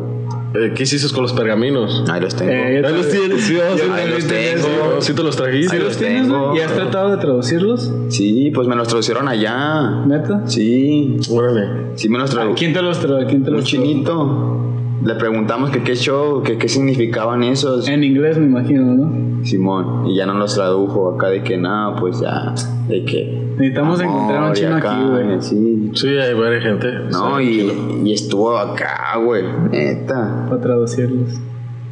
[0.54, 2.04] Eh, ¿Qué hiciste con los pergaminos?
[2.10, 2.52] Ahí los tengo.
[2.52, 5.02] Eh, Ahí los tienes, sí, ahí los tengo.
[5.02, 5.70] ¿Sí te los trajiste?
[5.70, 6.56] ¿Sí Ahí los tienes, tengo.
[6.56, 7.92] ¿Y has tratado de traducirlos?
[8.10, 10.06] Sí, pues me los traducieron allá.
[10.06, 10.48] ¿Neta?
[10.48, 11.92] Sí, Órale.
[11.96, 12.58] sí me los tradujeron.
[12.58, 13.26] ¿Quién te los trajo?
[13.28, 13.84] ¿Quién te Un los trajo?
[13.86, 14.64] chinito.
[15.04, 17.88] Le preguntamos que qué show, que qué significaban esos.
[17.88, 19.46] En inglés, me imagino, ¿no?
[19.46, 20.08] Simón.
[20.08, 22.54] Y ya no los tradujo acá de que nada, pues ya.
[22.88, 23.48] De que.
[23.58, 25.42] Necesitamos encontrar un chino acá, aquí, güey.
[25.42, 25.92] Sí.
[25.94, 26.88] Sí, hay varias gente.
[27.12, 29.44] No, y, y estuvo acá, güey.
[29.72, 30.46] Neta.
[30.50, 31.40] Para traducirlos.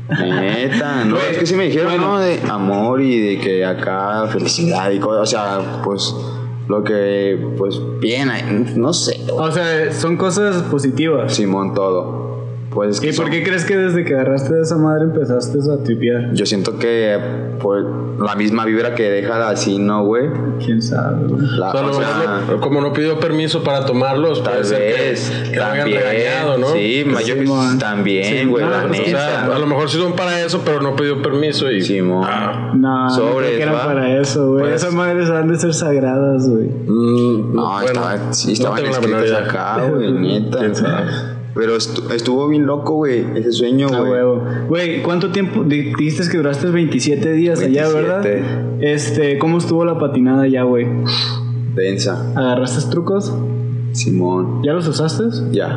[0.09, 2.19] Neta, no, es que sí me dijeron, ¿no?
[2.19, 6.15] De amor y de que acá felicidad y cosas, o sea, pues
[6.67, 8.29] lo que, pues bien,
[8.75, 11.33] no sé, O sea, son cosas positivas.
[11.33, 12.34] Simón todo.
[12.75, 15.05] Pues es que ¿Y por son- qué crees que desde que agarraste de esa madre
[15.05, 16.33] empezaste a tripear?
[16.33, 17.17] yo siento que
[17.59, 17.83] pues
[18.19, 20.29] la misma vibra que deja así, ¿no, güey?
[20.63, 21.27] ¿Quién sabe?
[21.57, 24.53] La- O sea, a lo o sea, mejor, como no pidió permiso para tomarlos, tal
[24.55, 26.67] puede ser que- vez, que, también, regañado, ¿no?
[26.67, 27.79] sí, ma- yo- Simón.
[27.79, 30.61] también, Sí, güey, no, la pues, O sea, a lo mejor sí son para eso,
[30.65, 31.81] pero no pidió permiso y...
[31.81, 32.25] Simón.
[32.27, 34.63] Ah, No, no Sobres, creo que eran para eso, güey.
[34.65, 36.67] Pues- Esas madres han de ser sagradas, güey.
[36.69, 40.57] mm, No, bueno, estaba, sí, no estaban menor escritas acá, güey, neta.
[40.59, 41.34] ¿Quién sabe?
[41.55, 44.11] Pero estu- estuvo bien loco, güey, ese sueño, güey.
[44.11, 44.43] huevo.
[44.67, 45.63] Güey, ¿cuánto tiempo?
[45.63, 48.29] di- Dijiste que duraste 27 días allá, 27.
[48.29, 48.81] ¿verdad?
[48.81, 50.85] Este, ¿cómo estuvo la patinada allá, güey?
[51.73, 52.31] Densa.
[52.35, 53.33] ¿Agarraste trucos?
[53.93, 54.61] Simón.
[54.63, 55.23] ¿Ya los usaste?
[55.51, 55.69] Ya.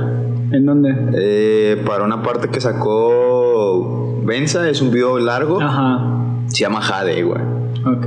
[0.51, 0.95] ¿En dónde?
[1.15, 5.61] Eh, para una parte que sacó Benza, es un video largo.
[5.61, 6.25] Ajá.
[6.49, 7.41] Se llama Jade, güey.
[7.87, 8.07] Ok.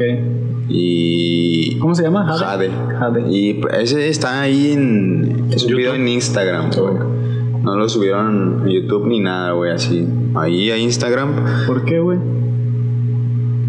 [0.67, 1.77] Y.
[1.79, 2.25] ¿Cómo se llama?
[2.37, 2.69] Jade.
[2.99, 3.29] Jade.
[3.31, 5.47] Y ese está ahí en.
[5.51, 5.77] Es un YouTube.
[5.77, 7.20] video en Instagram, güey.
[7.63, 10.07] No lo subieron YouTube ni nada, güey, así.
[10.35, 11.67] Ahí a Instagram.
[11.67, 12.17] ¿Por qué, güey?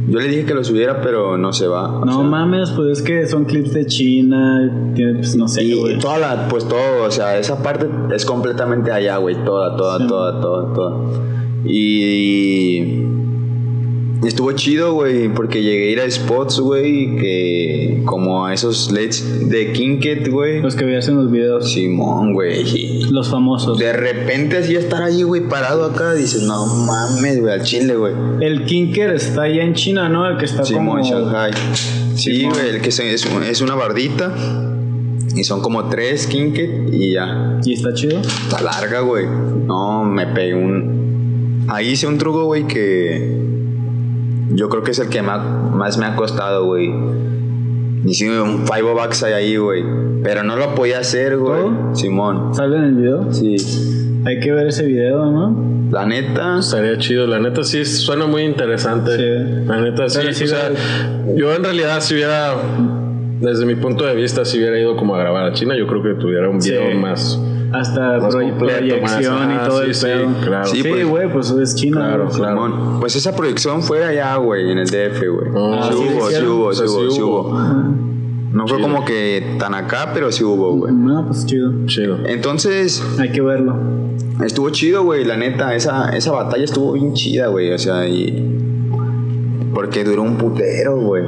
[0.08, 2.02] Yo le dije que lo subiera, pero no se va.
[2.04, 4.92] No sea, mames, pues es que son clips de China.
[4.94, 8.90] Tiene, pues no sé, Y toda la, pues todo, o sea, esa parte es completamente
[8.90, 10.06] allá, güey, toda, toda, Sí.
[10.06, 10.96] toda, toda, toda.
[11.64, 13.04] Y
[14.28, 19.48] estuvo chido, güey, porque llegué a ir a spots, güey, que como a esos LEDs
[19.48, 20.60] de Kinket, güey.
[20.60, 21.72] Los que veías en los videos.
[21.72, 22.60] Simón, güey.
[22.60, 23.78] y Los famosos.
[23.78, 28.14] De repente así estar ahí, güey, parado acá, dices, no mames, güey, al chile, güey.
[28.40, 30.28] El Kinker está allá en China, ¿no?
[30.28, 30.98] El que está Simón, como...
[30.98, 31.52] en Shanghai.
[32.14, 34.34] Sí, güey, el que es, es una bardita.
[35.34, 37.58] Y son como tres Kinket y ya.
[37.64, 38.20] ¿Y está chido?
[38.20, 39.26] Está larga, güey.
[39.26, 41.64] No, me pegué un.
[41.68, 43.51] Ahí hice un truco, güey, que.
[44.54, 46.92] Yo creo que es el que ma- más me ha costado, güey.
[48.04, 49.84] Hice un five bucks ahí, güey.
[50.22, 51.62] Pero no lo podía hacer, güey.
[51.92, 52.54] Simón.
[52.54, 53.32] ¿Sale en el video?
[53.32, 53.56] Sí.
[54.24, 55.88] Hay que ver ese video, ¿no?
[55.90, 56.58] La neta.
[56.58, 59.16] Estaría chido, la neta sí suena muy interesante.
[59.16, 59.64] Sí.
[59.66, 60.70] La neta sí, o sea,
[61.36, 62.54] yo en realidad si hubiera,
[63.40, 66.02] desde mi punto de vista, si hubiera ido como a grabar a China, yo creo
[66.02, 66.96] que tuviera un video Sí.
[66.98, 67.40] más.
[67.72, 68.18] Hasta
[68.58, 70.28] proyección más- y ah, todo sí, el sí, pedo.
[70.44, 70.66] claro.
[70.66, 71.08] Sí, Sí, pues.
[71.08, 71.96] güey, pues es China.
[71.96, 72.54] Claro, claro.
[72.66, 73.00] Simón.
[73.00, 75.48] Pues esa proyección fue allá, güey, en el DF, güey.
[75.56, 76.82] Ah, sí, sí, hubo, sí hubo, sí
[77.22, 77.62] hubo, sí.
[78.52, 80.92] No fue como que tan acá, pero sí hubo, güey.
[80.92, 81.72] No, pues chido.
[81.86, 82.18] Chido.
[82.26, 83.74] Entonces, Hay que verlo.
[84.44, 85.74] Estuvo chido, güey, la neta.
[85.74, 87.72] Esa, esa batalla estuvo bien chida, güey.
[87.72, 88.58] O sea, y.
[89.74, 91.24] Porque duró un putero, güey.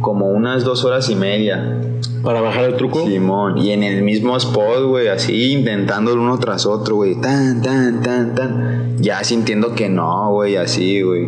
[0.00, 1.80] Como unas dos horas y media.
[2.22, 3.06] Para bajar el truco.
[3.06, 3.58] Simón.
[3.58, 7.20] Y en el mismo spot, güey, así intentándolo uno tras otro, güey.
[7.20, 8.96] Tan, tan, tan, tan.
[8.98, 11.26] Ya sintiendo que no, güey, así, güey.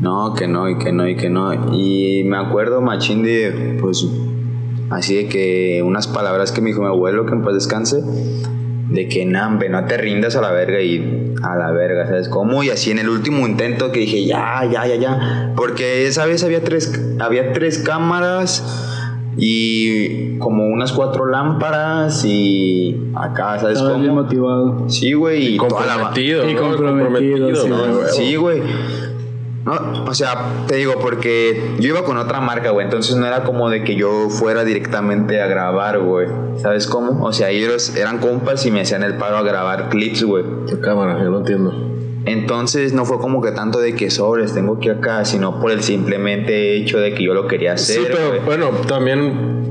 [0.00, 1.72] No, que no, y que no, y que no.
[1.72, 4.06] Y me acuerdo, machín, de, pues,
[4.90, 8.02] así de que unas palabras que me dijo mi abuelo, que en paz descanse,
[8.88, 12.62] de que nambe, no te rindas a la verga y a la verga, ¿sabes cómo?
[12.62, 15.52] Y así en el último intento que dije, ya, ya, ya, ya.
[15.56, 18.62] Porque esa vez había tres, había tres cámaras
[19.36, 24.22] y como unas cuatro lámparas y acá, ¿sabes Estaba bien cómo?
[24.22, 24.88] motivado.
[24.88, 25.54] Sí, güey.
[25.54, 26.48] Y toda la- comprometido.
[26.48, 26.60] Y ¿no?
[26.60, 27.76] comprometido, sí, ¿no?
[27.78, 27.90] güey.
[27.90, 28.08] Huevo.
[28.08, 28.62] Sí, güey.
[29.64, 32.84] No, o sea, te digo, porque yo iba con otra marca, güey.
[32.84, 36.28] Entonces no era como de que yo fuera directamente a grabar, güey.
[36.58, 37.24] ¿Sabes cómo?
[37.24, 40.44] O sea, ellos eran compas y me hacían el paro a grabar clips, güey.
[40.68, 41.72] Tu cámara, yo lo entiendo.
[42.26, 45.70] Entonces no fue como que tanto de que sobres tengo que ir acá, sino por
[45.70, 47.96] el simplemente hecho de que yo lo quería hacer.
[47.96, 49.63] Sí, pero bueno, también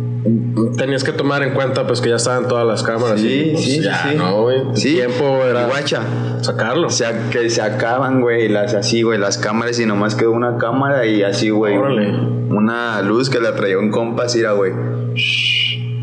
[0.78, 3.20] tenías que tomar en cuenta pues que ya estaban todas las cámaras.
[3.20, 4.16] Sí, y, pues, sí, ya, sí.
[4.18, 4.62] no, güey.
[4.74, 4.96] Sí.
[4.96, 6.02] tiempo era Y guacha.
[6.42, 6.88] sacarlo.
[6.88, 10.58] O sea, que se acaban, güey, las así, güey, las cámaras y nomás quedó una
[10.58, 11.78] cámara y así, güey.
[11.78, 12.12] Órale.
[12.50, 14.72] Una luz que la traía un compa, así era, güey.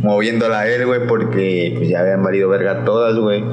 [0.03, 3.45] Moviéndola a él, güey, porque pues, ya habían valido verga todas, güey.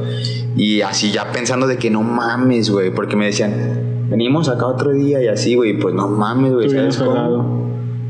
[0.56, 4.92] Y así ya pensando de que no mames, güey, porque me decían, venimos acá otro
[4.92, 6.68] día y así, güey, pues no mames, güey.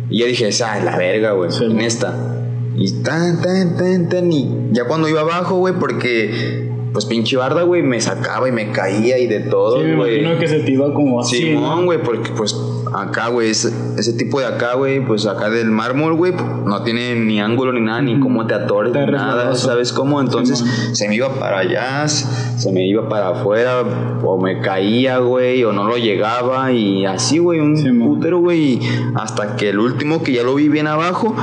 [0.09, 2.36] Y yo dije, esa es la verga, güey, Sí, en esta.
[2.77, 4.31] Y tan, tan, tan, tan.
[4.31, 8.71] Y ya cuando iba abajo, güey, porque, pues pinche barda, güey, me sacaba y me
[8.71, 10.19] caía y de todo, Sí, me güey.
[10.19, 11.37] imagino que se te iba como así.
[11.37, 11.85] Simón, ¿no?
[11.85, 12.53] güey, porque pues
[12.93, 16.33] acá, güey, ese, ese tipo de acá, güey, pues acá del mármol, güey,
[16.65, 19.55] no tiene ni ángulo ni nada, ni cómo te atores, ni nada.
[19.55, 20.21] ¿sabes cómo?
[20.21, 20.63] Entonces
[20.93, 23.83] se me iba para allá, se me iba para afuera,
[24.23, 28.15] o me caía, güey, o no lo llegaba, y así, güey, un Simón.
[28.15, 28.79] putero, güey,
[29.15, 31.35] hasta que el último que ya lo vi bien abajo,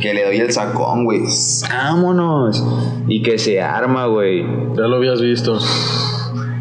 [0.00, 1.22] que le doy el sacón, güey,
[1.68, 2.64] vámonos,
[3.08, 4.44] y que se arma, güey,
[4.76, 5.58] Ya lo habías visto.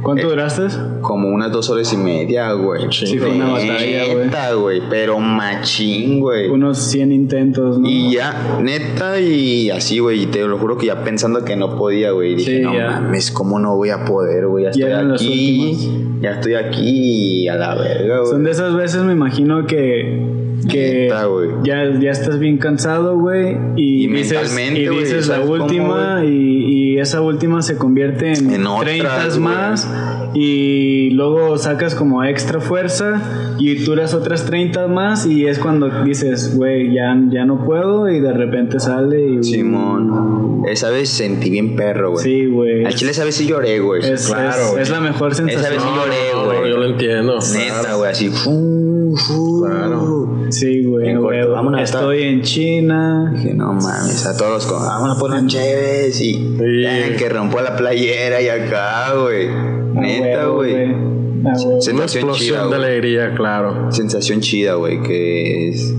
[0.05, 0.67] ¿Cuánto Eh, duraste?
[1.01, 2.83] como unas dos horas y media, güey.
[2.91, 4.25] Sí, fue una batalla, güey.
[4.25, 6.47] Neta, güey, pero machín, güey.
[6.49, 7.89] Unos 100 intentos, ¿no?
[7.89, 11.75] Y ya, neta, y así, güey, y te lo juro que ya pensando que no
[11.75, 12.35] podía, güey.
[12.35, 12.91] Dije, Sí, no ya.
[13.01, 14.65] mames, ¿cómo no voy a poder, güey?
[14.65, 15.89] Ya estoy aquí,
[16.21, 18.43] ya estoy aquí a la verga, Son güey.
[18.43, 20.44] de esas veces, me imagino que.
[20.71, 21.49] Que Neta, güey.
[21.63, 23.57] ya, ya estás bien cansado, güey.
[23.75, 26.23] Y, Y dices, y güey, dices la ¿sabes cómo, última.
[26.25, 26.29] Y,
[26.93, 29.39] y esa última se convierte en, En otras, 30 güey.
[29.39, 29.89] más.
[30.33, 33.21] Y luego sacas como extra fuerza.
[33.59, 35.25] Y duras otras 30 más.
[35.25, 38.09] Y es cuando dices, güey, ya, ya no puedo.
[38.09, 39.21] Y de repente sale.
[39.39, 40.63] Y, Simón.
[40.67, 42.23] Esa vez sentí bien perro, güey.
[42.23, 42.85] Sí, güey.
[42.85, 44.01] Al chile esa vez sí lloré, güey.
[44.03, 44.81] Es, Claro, es- güey.
[44.81, 45.73] es la mejor Esa sensación.
[45.73, 46.69] vez sí lloré, no, no, güey.
[46.71, 47.37] yo lo entiendo.
[47.53, 48.29] Neta, güey, así.
[48.29, 49.13] fu.
[49.65, 50.34] Claro.
[50.59, 51.09] Sí, güey.
[51.09, 51.47] En corto, güey.
[51.47, 53.31] vámonos a Estoy en China.
[53.35, 57.15] Dije, no mames, a todos los con- vamos a poner chéves y Sí.
[57.17, 59.47] Que rompo la playera y acá, güey.
[59.93, 60.73] Neta, güey.
[60.73, 61.11] A huevo.
[61.41, 62.79] Una Sensación explosión chida, de güey.
[62.83, 63.91] alegría, claro.
[63.91, 65.93] Sensación chida, güey, que es...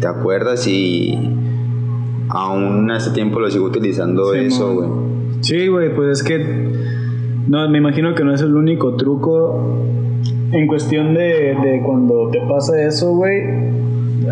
[0.00, 1.18] Te acuerdas y
[2.30, 4.88] aún hace tiempo lo sigo utilizando Sí, eso, güey.
[5.42, 6.38] Sí, güey, pues es que
[7.46, 9.78] no, me imagino que no es el único truco
[10.54, 13.42] en cuestión de, de cuando te pasa eso, güey.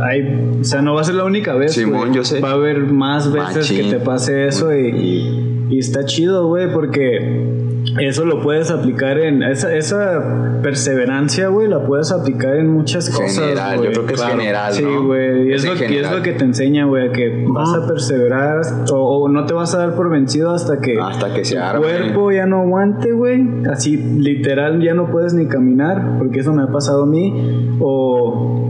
[0.03, 1.73] Hay, o sea, no va a ser la única vez.
[1.73, 2.15] Simón, güey.
[2.15, 2.41] yo sé.
[2.41, 3.91] Va a haber más veces Machín.
[3.91, 7.52] que te pase eso y, Y y está chido, güey, porque
[8.01, 13.39] eso lo puedes aplicar en esa, esa perseverancia, güey, la puedes aplicar en muchas cosas.
[13.39, 15.07] General, yo creo que es general, Sí, ¿no?
[15.07, 17.87] güey, y Es lo, y es lo que te enseña, güey, a que vas a
[17.87, 18.61] perseverar
[18.93, 21.61] o, o no te vas a dar por vencido hasta que Hasta que se tu
[21.63, 21.83] arme.
[21.83, 23.47] cuerpo ya no aguante, güey.
[23.71, 28.69] Así literal ya no puedes ni caminar, porque eso me ha pasado a mí, o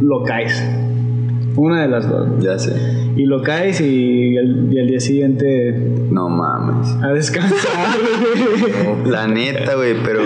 [0.00, 0.62] lo caes.
[1.58, 2.28] Una de las dos.
[2.40, 2.72] ya sé.
[3.16, 5.72] Y lo caes y el, y el día siguiente
[6.10, 6.88] No mames.
[7.02, 7.96] a descansar,
[9.02, 9.04] güey.
[9.12, 10.20] La neta, güey, pero...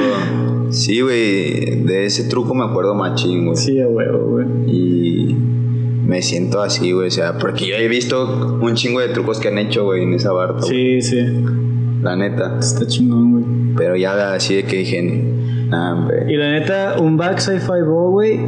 [0.70, 3.56] Sí, güey, de ese truco me acuerdo machín, güey.
[3.56, 4.46] Sí, a huevo, güey.
[4.66, 5.36] Y
[6.06, 7.08] me siento así, güey.
[7.08, 10.14] O sea, porque yo he visto un chingo de trucos que han hecho, güey, en
[10.14, 10.62] esa güey.
[10.62, 11.18] Sí, sí.
[12.02, 12.58] La neta.
[12.58, 13.44] Está chingón, güey.
[13.76, 15.02] Pero ya así de que dije,
[15.68, 16.08] nah.
[16.28, 18.40] Y la neta, un backside five o güey,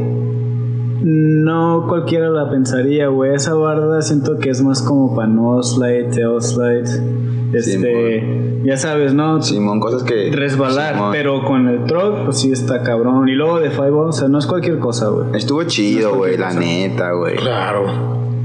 [1.04, 3.34] no cualquiera la pensaría, güey.
[3.34, 6.88] Esa barda siento que es más como para no slide, tail slide.
[7.52, 9.42] Este, ya sabes, ¿no?
[9.42, 10.30] Simón, cosas que.
[10.32, 11.10] Resbalar, Simón.
[11.12, 13.28] pero con el truck, pues sí está cabrón.
[13.28, 15.26] Y luego de five o sea, no es cualquier cosa, güey.
[15.34, 17.36] Estuvo chido, güey, la neta, güey.
[17.36, 17.84] Claro.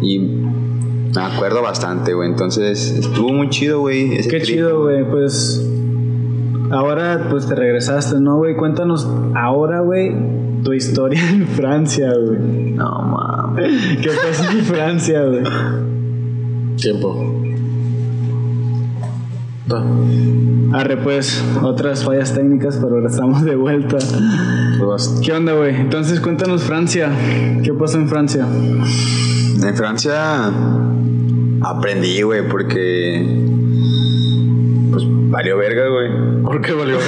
[0.01, 2.29] Y me acuerdo bastante, güey.
[2.29, 4.17] Entonces, estuvo muy chido, güey.
[4.17, 4.43] Qué trip.
[4.43, 5.09] chido, güey.
[5.09, 5.65] Pues
[6.71, 8.57] ahora, pues te regresaste, ¿no, güey?
[8.57, 10.13] Cuéntanos ahora, güey,
[10.63, 12.73] tu historia en Francia, güey.
[12.73, 13.97] No, mames.
[14.01, 15.43] ¿Qué pasó en Francia, güey?
[16.77, 17.43] Tiempo.
[20.73, 23.97] Arre, pues, otras fallas técnicas, pero ahora estamos de vuelta.
[25.23, 25.75] ¿Qué onda, güey?
[25.75, 27.11] Entonces, cuéntanos Francia.
[27.63, 28.47] ¿Qué pasó en Francia?
[28.47, 30.51] En Francia
[31.61, 33.45] aprendí, güey, porque.
[34.91, 36.09] Pues valió verga, güey.
[36.49, 36.97] ¿Por qué valió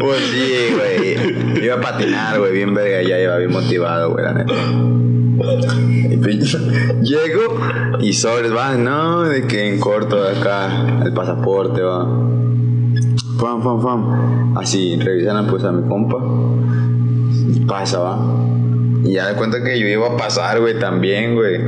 [0.00, 1.62] Pues sí, güey.
[1.62, 4.54] Iba a patinar, güey, bien verga, ya iba bien motivado, güey, la neta.
[7.02, 7.60] Llego
[8.00, 12.08] y sobres, va, no, de que en corto de acá, el pasaporte, va.
[13.38, 14.56] Fam, fam, fam.
[14.56, 16.16] Así, revisan pues a mi compa.
[17.68, 18.18] Pasa, va.
[19.04, 21.60] Y ya de cuenta que yo iba a pasar, güey, también, güey.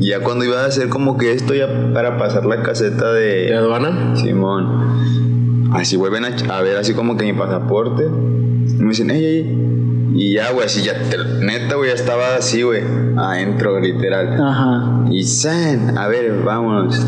[0.00, 3.46] Y ya cuando iba a hacer como que esto ya para pasar la caseta ¿De
[3.46, 3.54] de...
[3.56, 4.16] aduana?
[4.16, 5.70] Simón.
[5.72, 8.04] Así vuelven a, a ver así como que mi pasaporte.
[8.04, 9.66] Y me dicen, ey, ey.
[10.12, 12.82] Y ya, güey, así ya, te- neta, güey, ya estaba así, güey,
[13.16, 14.40] adentro, literal.
[14.42, 15.04] Ajá.
[15.10, 16.98] Y San, a ver, vámonos.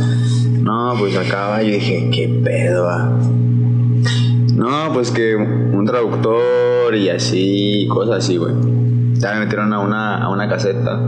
[0.60, 2.88] No, pues acaba, yo dije, ¿qué pedo?
[2.88, 3.18] ah?".
[4.54, 8.52] No, pues que un traductor y así, cosas así, güey.
[9.22, 11.00] Ya me metieron a una, a una caseta.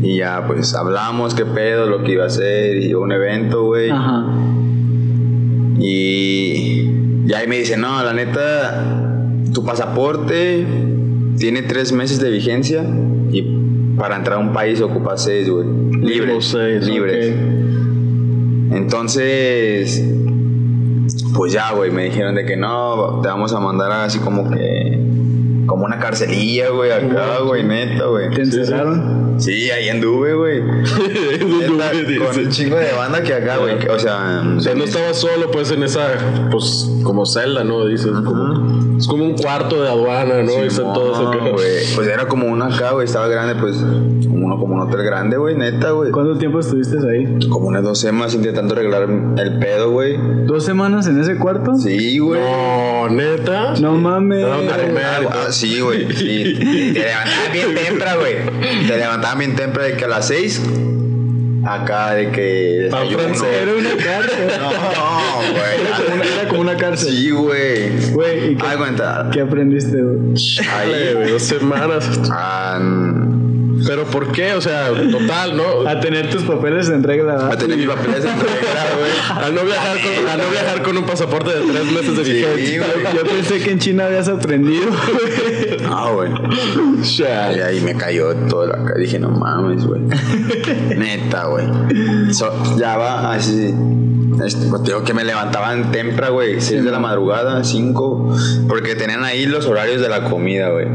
[0.00, 3.90] Y ya, pues hablamos qué pedo, lo que iba a hacer, y un evento, güey.
[3.90, 4.24] Ajá.
[5.80, 8.84] Y, y ahí me dice, no, la neta,
[9.52, 10.64] tu pasaporte
[11.38, 12.84] tiene tres meses de vigencia
[13.32, 13.42] y
[13.98, 15.66] para entrar a un país ocupa seis, güey.
[16.02, 16.44] Libres.
[16.44, 17.34] seis, libres.
[18.70, 20.04] Entonces,
[21.34, 25.03] pues ya, güey, me dijeron de que no, te vamos a mandar así como que,
[25.66, 28.30] como una carcelilla, güey, acá, güey, neta, güey.
[28.30, 29.34] ¿Te encerraron?
[29.38, 30.60] Sí, ahí anduve, güey.
[32.18, 33.74] Con un chingo de banda que acá, güey.
[33.88, 36.06] O sea, O sea, no estabas solo, pues, en esa,
[36.50, 37.86] pues, como celda, ¿no?
[37.86, 40.62] Dices, como, es como un cuarto de aduana, ¿no?
[40.62, 41.38] Y está todo eso que...
[41.50, 41.94] güey.
[41.94, 43.06] Pues era como uno acá, güey.
[43.06, 43.76] Estaba grande, pues.
[43.76, 46.10] Uno, como un hotel grande, güey, neta, güey.
[46.10, 47.38] ¿Cuánto tiempo estuviste ahí?
[47.48, 49.08] Como unas dos semanas intentando arreglar
[49.38, 50.16] el pedo, güey.
[50.46, 51.74] ¿Dos semanas en ese cuarto?
[51.76, 52.40] Sí, güey.
[52.40, 53.74] No, neta.
[53.80, 54.46] No mames.
[54.46, 54.54] No,
[55.32, 56.06] Ah, sí, güey.
[56.14, 56.92] Sí.
[56.94, 58.34] Te levantaban bien temprano, güey.
[58.86, 60.60] Te levantaban bien temprano de que a las seis.
[61.66, 62.42] Acá de que.
[62.84, 63.18] Desayuno.
[63.22, 63.48] francés.
[63.62, 64.46] Era una cárcel.
[64.60, 65.50] No, Era como una-
[66.20, 66.32] güey.
[66.34, 67.08] Era como una cárcel.
[67.14, 68.10] Sí, güey.
[68.12, 68.66] Güey, ¿y qué,
[69.32, 70.34] qué aprendiste, güey?
[70.34, 72.20] Chale, güey, dos semanas.
[72.30, 72.78] Ah,
[73.86, 74.52] Pero ¿por qué?
[74.54, 75.88] O sea, total, ¿no?
[75.88, 79.46] A tener tus papeles en regla, a tener mis papeles en regla, güey.
[79.46, 82.86] A no viajar con, a no viajar con un pasaporte de tres meses de vigencia.
[83.14, 85.78] Yo pensé que en China habías aprendido, güey.
[85.90, 86.30] Ah, güey.
[87.56, 88.98] Y ahí me cayó todo la cara.
[88.98, 90.00] Dije, no mames, güey.
[90.96, 91.66] Neta, güey.
[92.32, 93.74] So- ya va así.
[94.44, 96.60] Este, pues, digo que me levantaban temprano, güey.
[96.60, 98.36] 6 de la madrugada, 5.
[98.68, 100.86] Porque tenían ahí los horarios de la comida, güey.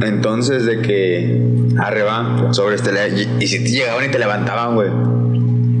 [0.00, 1.42] Entonces, de que.
[1.78, 2.90] Arriba, sobre este.
[3.16, 4.88] Y, y si te llegaban y te levantaban, güey.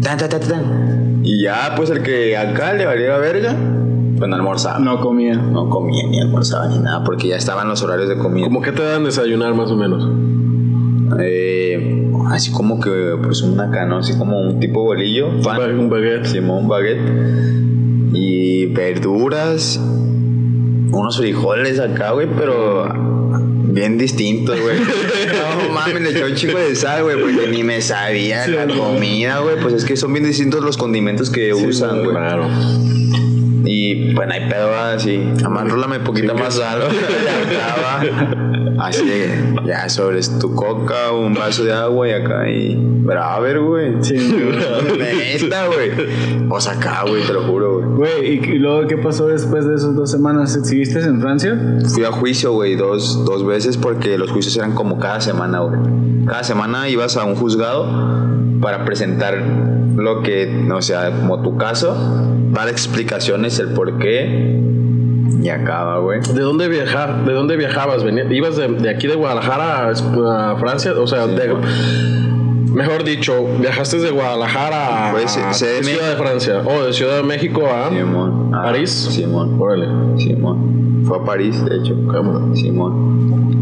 [0.02, 1.20] Tan, tan, tan, tan.
[1.22, 3.54] Y ya, pues el que acá le valía verga,
[4.16, 4.78] pues no almorzaba.
[4.78, 5.36] No comía.
[5.36, 8.46] No comía ni almorzaba ni nada porque ya estaban los horarios de comida.
[8.46, 10.08] ¿Cómo que te dan desayunar más o menos?
[11.20, 16.26] Eh, así como que, pues una cano, así como un tipo bolillo, pan, Un baguette.
[16.26, 17.00] Simón, baguette
[18.12, 22.86] y verduras, unos frijoles acá, güey, pero
[23.78, 24.76] bien distintos, güey.
[25.62, 29.38] No mames, le echó un chico de sal, güey, porque ni me sabía la comida,
[29.40, 29.56] güey.
[29.60, 32.10] Pues es que son bien distintos los condimentos que usan, güey.
[32.10, 32.48] Claro.
[34.18, 35.32] Y bueno, hay pedo así.
[35.38, 36.80] Además, rólame poquito más sal.
[38.78, 42.76] Así de, ya sobres tu coca, un vaso de agua y acá y.
[42.76, 43.92] Braver, güey.
[44.02, 44.14] Sí.
[44.98, 45.90] Neta, güey.
[46.48, 47.96] O sea, acá, güey, te lo juro, güey.
[47.96, 50.52] Güey, ¿y, y luego qué pasó después de esas dos semanas?
[50.62, 51.58] ¿Seguiste en Francia?
[51.92, 55.80] Fui a juicio, güey, dos, dos veces porque los juicios eran como cada semana, güey.
[56.26, 57.88] Cada semana ibas a un juzgado
[58.60, 61.96] para presentar lo que, o sea, como tu caso,
[62.52, 64.60] dar explicaciones, el por qué
[65.42, 66.20] y acaba, güey.
[66.20, 67.24] ¿De dónde viajar?
[67.24, 68.02] ¿De dónde viajabas?
[68.02, 70.92] Venía- ¿Ibas de, de aquí de Guadalajara a, a Francia?
[70.98, 71.54] O sea, de-
[72.72, 75.30] mejor dicho, viajaste de Guadalajara a, Pues.
[75.32, 76.62] Ciudad de Francia.
[76.64, 78.50] O de Ciudad de México a Simón.
[78.54, 78.90] Ah, París.
[78.90, 79.56] Simón.
[79.60, 79.86] Órale.
[80.18, 81.02] Simón.
[81.04, 81.94] Fue a París, de hecho.
[82.12, 82.40] Cámara.
[82.54, 83.57] Simón.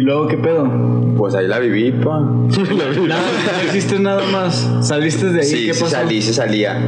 [0.00, 0.66] ¿Y luego qué pedo?
[1.18, 2.20] Pues ahí la viví, pa.
[3.06, 3.22] Nada,
[3.62, 4.66] no hiciste nada más.
[4.80, 5.46] ¿Saliste de ahí?
[5.46, 5.94] Sí, ¿Qué sí pasó?
[5.96, 6.80] salí, sí salía.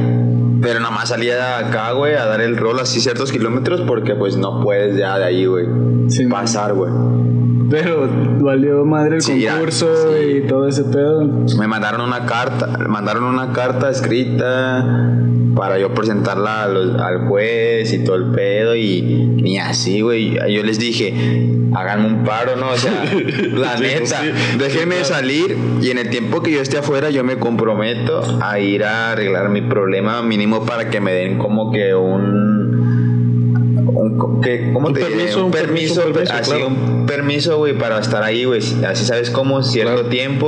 [0.63, 4.15] Pero nada más salía de acá, güey, a dar el rol así ciertos kilómetros porque
[4.15, 5.67] pues no puedes ya de ahí, güey.
[6.07, 6.91] Sí, pasar, güey.
[7.69, 8.09] Pero
[8.39, 9.87] valió madre el Sí, ya, concurso
[10.19, 10.37] sí.
[10.37, 11.23] y todo ese pedo.
[11.59, 15.19] Me mandaron una carta, mandaron una carta escrita
[15.55, 20.33] para yo presentarla los- al juez y todo el pedo y ni así, güey.
[20.53, 21.13] Yo les dije,
[21.75, 22.69] háganme un paro, ¿no?
[22.71, 23.03] O sea,
[23.53, 24.21] la Sí, neta,
[24.57, 28.83] déjenme salir y en el tiempo que yo esté afuera yo me comprometo a ir
[28.83, 32.62] a arreglar mi problema mínimo para que me den como que un
[33.85, 35.15] un, ¿qué- ¿cómo Un te diré?
[35.15, 36.67] permiso, Un un permiso, permiso, permiso, así claro.
[36.67, 38.59] un permiso, güey, para estar ahí, güey.
[38.87, 40.09] Así sabes cómo cierto Claro.
[40.09, 40.47] tiempo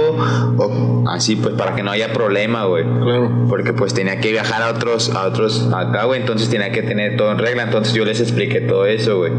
[0.57, 2.83] o así pues para que no haya problema, güey.
[2.83, 3.29] Claro.
[3.49, 7.17] Porque pues tenía que viajar a otros, a otros acá, güey, entonces tenía que tener
[7.17, 9.31] todo en regla, entonces yo les expliqué todo eso, güey.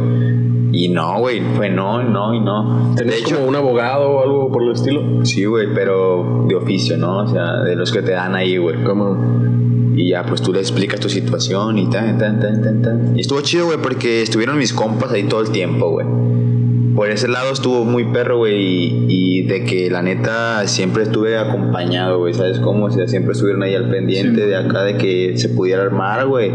[0.72, 2.90] Y no, güey, fue no, no y no.
[2.94, 5.24] De ¿Tenés hecho, como un abogado o algo por el estilo?
[5.24, 7.18] sí, güey, pero de oficio, ¿no?
[7.20, 8.82] O sea, de los que te dan ahí, güey.
[8.84, 9.16] Como...
[9.96, 13.16] Y ya, pues tú le explicas tu situación y tan, tan, tan, tan, tan.
[13.16, 16.06] Y estuvo chido, güey, porque estuvieron mis compas ahí todo el tiempo, güey.
[16.94, 21.36] Por ese lado estuvo muy perro, güey, y, y de que la neta siempre estuve
[21.38, 22.86] acompañado, güey, ¿sabes cómo?
[22.86, 24.46] O sea, siempre estuvieron ahí al pendiente Sí.
[24.48, 26.52] de acá de que se pudiera armar, güey.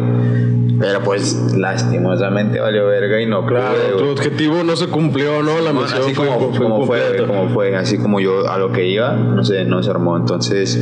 [0.82, 5.60] Pero pues lastimosamente valió verga y no Claro, pude, tu objetivo no se cumplió, ¿no?
[5.62, 8.72] La misión así fue, como, fue como fue, como fue, así como yo a lo
[8.72, 10.18] que iba, no sé, no se armó.
[10.18, 10.80] Entonces,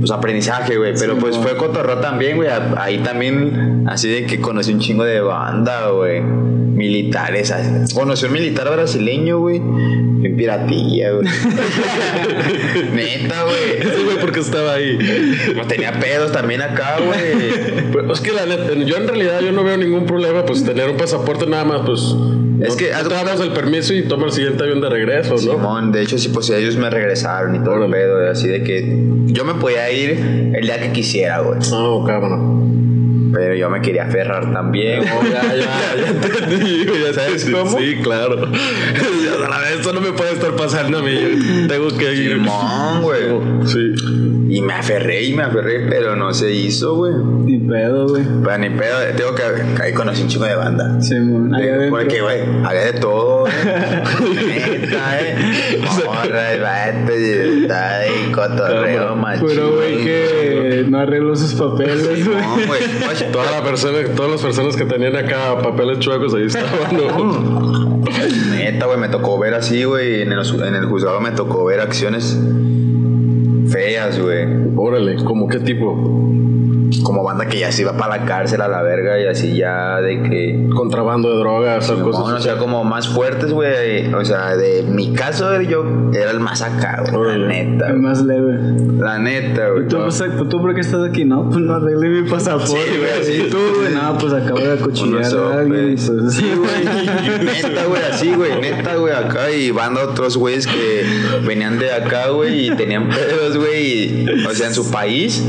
[0.00, 0.94] pues aprendizaje, güey.
[0.98, 2.48] Pero pues fue cotorro también, güey.
[2.76, 6.22] Ahí también, así de que conocí un chingo de banda, güey.
[6.72, 7.52] Militares.
[7.94, 9.56] Conocí un militar brasileño, güey.
[9.56, 11.26] En piratilla, güey.
[12.94, 13.78] Neta, güey.
[13.80, 14.98] Ese güey porque estaba ahí.
[15.54, 17.50] Pues tenía pedos también acá, güey.
[17.92, 20.88] Pero es que la neta, yo en realidad yo no veo ningún problema, pues tener
[20.90, 22.00] un pasaporte nada más, pues.
[22.62, 25.38] Es no- que- te damos el permiso y toma el siguiente avión de regreso, ¿no?
[25.38, 28.98] Simón, de hecho, sí, pues ellos me regresaron y todo el pedo, así de que
[29.26, 31.58] yo me podía ir el día que quisiera, güey.
[31.70, 32.70] No, cabrón.
[33.32, 35.00] Pero yo me quería aferrar también.
[35.04, 37.52] No, ya, ya, ya entendí, ya ¿Sabes entendí.
[37.52, 37.78] cómo?
[37.78, 38.48] Sí, claro.
[39.80, 41.66] Eso no me puede estar pasando a mí.
[41.68, 42.32] Tengo que ir.
[42.34, 43.22] Simón, güey.
[43.66, 43.94] Sí.
[44.50, 47.14] Y me aferré y me aferré, pero no se hizo, güey.
[47.14, 48.24] Ni pedo, güey.
[48.42, 49.42] Pero ni pedo, tengo que.
[49.80, 50.98] Ahí conocí un chico de banda.
[50.98, 51.90] Allá adentro.
[51.90, 53.52] Porque, güey, había de todo, güey.
[54.46, 55.80] Neta, eh.
[56.04, 59.46] Morra, el vato, y está ahí, cotorreo, machín.
[59.46, 62.40] Pero, güey, que no arregló sus papeles, güey.
[62.42, 62.80] No, güey.
[63.32, 68.00] Toda la persona, todas las personas que tenían acá papeles chuecos ahí estaban, ¿no?
[68.56, 70.22] Neta, güey, me tocó ver así, güey.
[70.22, 72.36] En el, en el juzgado me tocó ver acciones
[73.70, 74.46] feas, güey.
[74.76, 75.94] Órale, ¿cómo qué tipo?
[77.02, 80.00] Como banda que ya se iba para la cárcel a la verga y así ya
[80.00, 80.68] de que.
[80.74, 82.44] Contrabando de drogas o cosas o así.
[82.44, 84.12] sea, como más fuertes, güey.
[84.14, 87.38] O sea, de mi caso, yo era el más acá, güey.
[87.38, 88.58] La neta, El más leve.
[88.98, 89.88] La neta, güey.
[89.88, 90.04] ¿Tú, No.
[90.04, 91.24] pues, ¿Tú por qué estás aquí?
[91.24, 92.66] No, pues no arreglé mi pasaporte.
[92.66, 93.48] Sí, güey, así sí.
[93.50, 93.94] tú, güey.
[93.94, 95.92] No, pues acabo de acuchillar Unos a alguien.
[95.92, 96.20] y sopes.
[96.22, 97.44] Pues, Sí, güey.
[97.44, 98.60] Neta, güey, así, güey.
[98.60, 99.50] Neta, güey, acá.
[99.50, 101.04] Y van otros güeyes que
[101.46, 104.26] venían de acá, güey, y tenían pedos, güey.
[104.46, 105.44] O sea, en su país.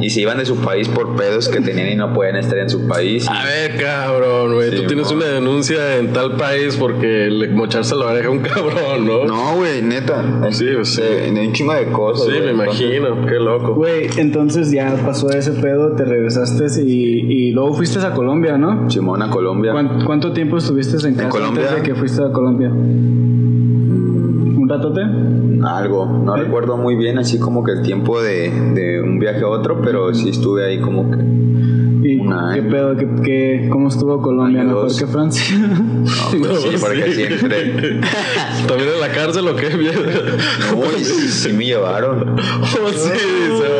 [0.00, 2.68] Y se iban de su país por pedos que tenían y no podían estar en
[2.70, 3.26] su país.
[3.28, 4.70] A ver, cabrón, güey.
[4.70, 5.16] Sí, Tú tienes mo.
[5.18, 9.24] una denuncia en tal país porque le mocharse la oreja a un cabrón, ¿no?
[9.24, 10.50] No, güey, neta.
[10.52, 11.02] Sí, pues sí.
[11.02, 12.26] De, de un chingo de cosas.
[12.26, 12.54] Sí, güey.
[12.54, 13.26] me imagino.
[13.26, 13.74] Qué loco.
[13.74, 16.90] Güey, entonces ya pasó ese pedo, te regresaste y,
[17.48, 18.90] y luego fuiste a Colombia, ¿no?
[18.90, 19.72] Simón a Colombia.
[19.72, 21.62] ¿Cuán- ¿Cuánto tiempo estuviste en casa Colombia?
[21.68, 22.70] antes de que fuiste a Colombia?
[24.64, 25.02] ¿Un ratote?
[25.62, 26.06] Algo.
[26.06, 26.40] No ¿Sí?
[26.40, 30.14] recuerdo muy bien, así como que el tiempo de, de un viaje a otro, pero
[30.14, 31.18] sí estuve ahí como que.
[32.08, 32.96] ¿Y Un qué pedo?
[32.96, 34.62] ¿Qué, qué, cómo estuvo Colombia?
[34.64, 34.98] ¿Mejor dos.
[34.98, 35.44] que Francia?
[35.58, 37.12] No, pues sí, No, porque sí.
[37.12, 37.72] siempre.
[38.66, 39.66] ¿También en la cárcel o qué?
[39.68, 42.36] Uy, sí, sí me llevaron.
[42.38, 43.10] Oh, sí.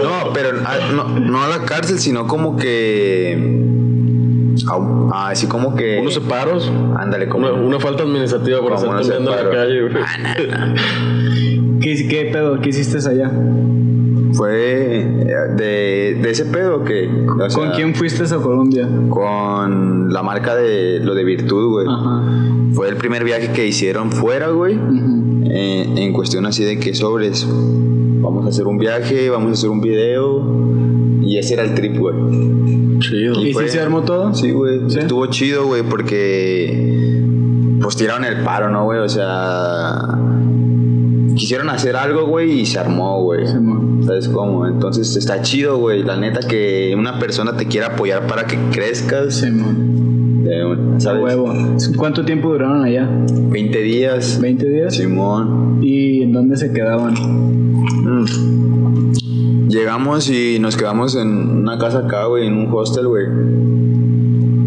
[0.03, 3.73] No, pero a- no, no a la cárcel, sino como que.
[4.69, 5.99] A un- a- así como que.
[6.01, 6.71] Unos separos.
[6.97, 7.49] Ándale, como.
[7.49, 9.95] Una, una falta administrativa por estar unos cambiando la calle, güey.
[10.53, 10.75] Ah,
[11.81, 12.61] ¿Qué, ¿Qué pedo?
[12.61, 13.31] ¿Qué hiciste allá?
[14.33, 17.09] Fue eh, de, de ese pedo que.
[17.09, 18.89] o sea, ¿Con quién fuiste a Colombia?
[19.11, 21.87] Con la marca de lo de Virtud, güey.
[21.89, 22.23] Ajá.
[22.75, 24.77] Fue el primer viaje que hicieron fuera, güey.
[25.47, 27.47] Eh, en cuestión así de que sobres.
[27.49, 30.43] Vamos a hacer un viaje, vamos a hacer un video.
[31.35, 32.15] Y ese era el trip, güey.
[33.01, 33.45] Chido.
[33.45, 34.33] ¿Y fue- si se armó todo?
[34.33, 34.89] Sí, güey.
[34.89, 35.01] ¿Sí?
[35.01, 37.21] Estuvo chido, güey, porque.
[37.83, 39.01] Pues tiraron el paro, ¿no, güey?
[39.01, 39.99] O sea.
[41.35, 43.49] Quisieron hacer algo, güey, y se armó, güey.
[43.49, 44.03] Simón.
[44.07, 44.65] ¿Sabes cómo?
[44.69, 46.05] Entonces está chido, güey.
[46.05, 49.35] La neta que una persona te quiera apoyar para que crezcas.
[49.41, 50.45] Simón.
[50.49, 51.21] eh, ¿Sabes?
[51.21, 51.53] huevo.
[51.97, 53.09] ¿Cuánto tiempo duraron allá?
[53.51, 54.41] 20 días.
[54.41, 54.95] ¿20 días?
[54.95, 55.81] Simón.
[55.83, 57.15] ¿Y en dónde se quedaban?
[57.15, 58.54] Mm.
[59.75, 63.27] Llegamos y nos quedamos en una casa acá, güey, en un hostel, güey.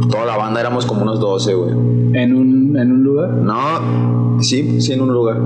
[0.09, 1.71] Toda la banda éramos como unos 12, güey.
[1.71, 3.29] ¿En un, en un lugar?
[3.29, 5.37] No, sí, sí, en un lugar.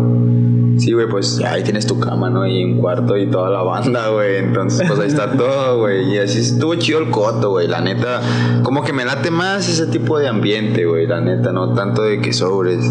[0.78, 2.48] Sí, güey, pues ahí tienes tu cama, ¿no?
[2.48, 4.38] Y un cuarto y toda la banda, güey.
[4.38, 6.12] Entonces, pues ahí está todo, güey.
[6.12, 7.68] Y así estuvo chido el coto, güey.
[7.68, 8.20] La neta,
[8.64, 11.06] como que me late más ese tipo de ambiente, güey.
[11.06, 12.84] La neta, no tanto de que sobres.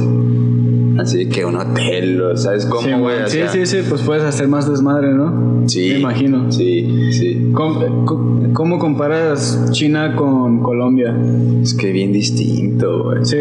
[0.98, 3.16] Así que un hotel, o ¿sabes cómo, Sí, güey?
[3.16, 3.24] man.
[3.24, 5.62] O sí, sea, sí, sí, pues puedes hacer más desmadre, ¿no?
[5.66, 5.90] Sí.
[5.92, 6.50] Me imagino.
[6.52, 7.50] Sí, sí.
[7.54, 11.14] ¿Cómo, co- cómo comparas China con Colombia?
[11.62, 13.24] Es que bien distinto, güey.
[13.24, 13.38] Sí.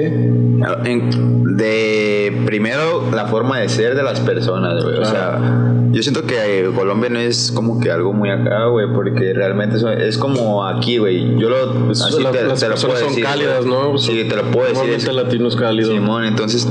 [0.86, 4.98] En- de primero la forma de ser de las personas, güey.
[4.98, 8.86] O sea, yo siento que eh, Colombia no es como que algo muy acá, güey,
[8.94, 11.38] porque realmente eso- es como aquí, güey.
[11.38, 13.66] Yo lo Pues, así la- te, las te lo puedo son decir, cálidas.
[13.66, 13.98] ¿no?
[13.98, 14.74] Sí, te lo puedo decir.
[14.76, 15.92] Normalmente es- el latino es cálido.
[15.92, 16.68] Simón, entonces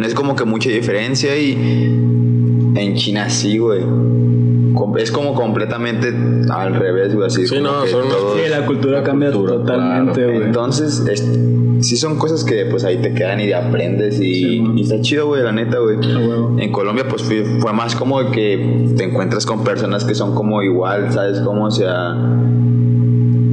[0.00, 1.52] no es como que mucha diferencia y
[2.74, 3.82] en China sí, güey.
[4.98, 6.12] Es como completamente
[6.50, 10.14] al revés, güey, así Sí, no, son- todos- Sí, la cultura la cambia cultura, totalmente,
[10.14, 10.32] claro.
[10.32, 10.46] güey.
[10.46, 11.38] entonces, es-
[11.86, 15.26] sí son cosas que pues ahí te quedan y aprendes y, Sí, y está chido,
[15.26, 15.96] güey, la neta, güey.
[15.96, 16.56] A huevo.
[16.58, 20.62] En Colombia pues fui- fue más como que te encuentras con personas que son como
[20.62, 21.40] igual, ¿sabes?
[21.40, 22.14] Como, o sea...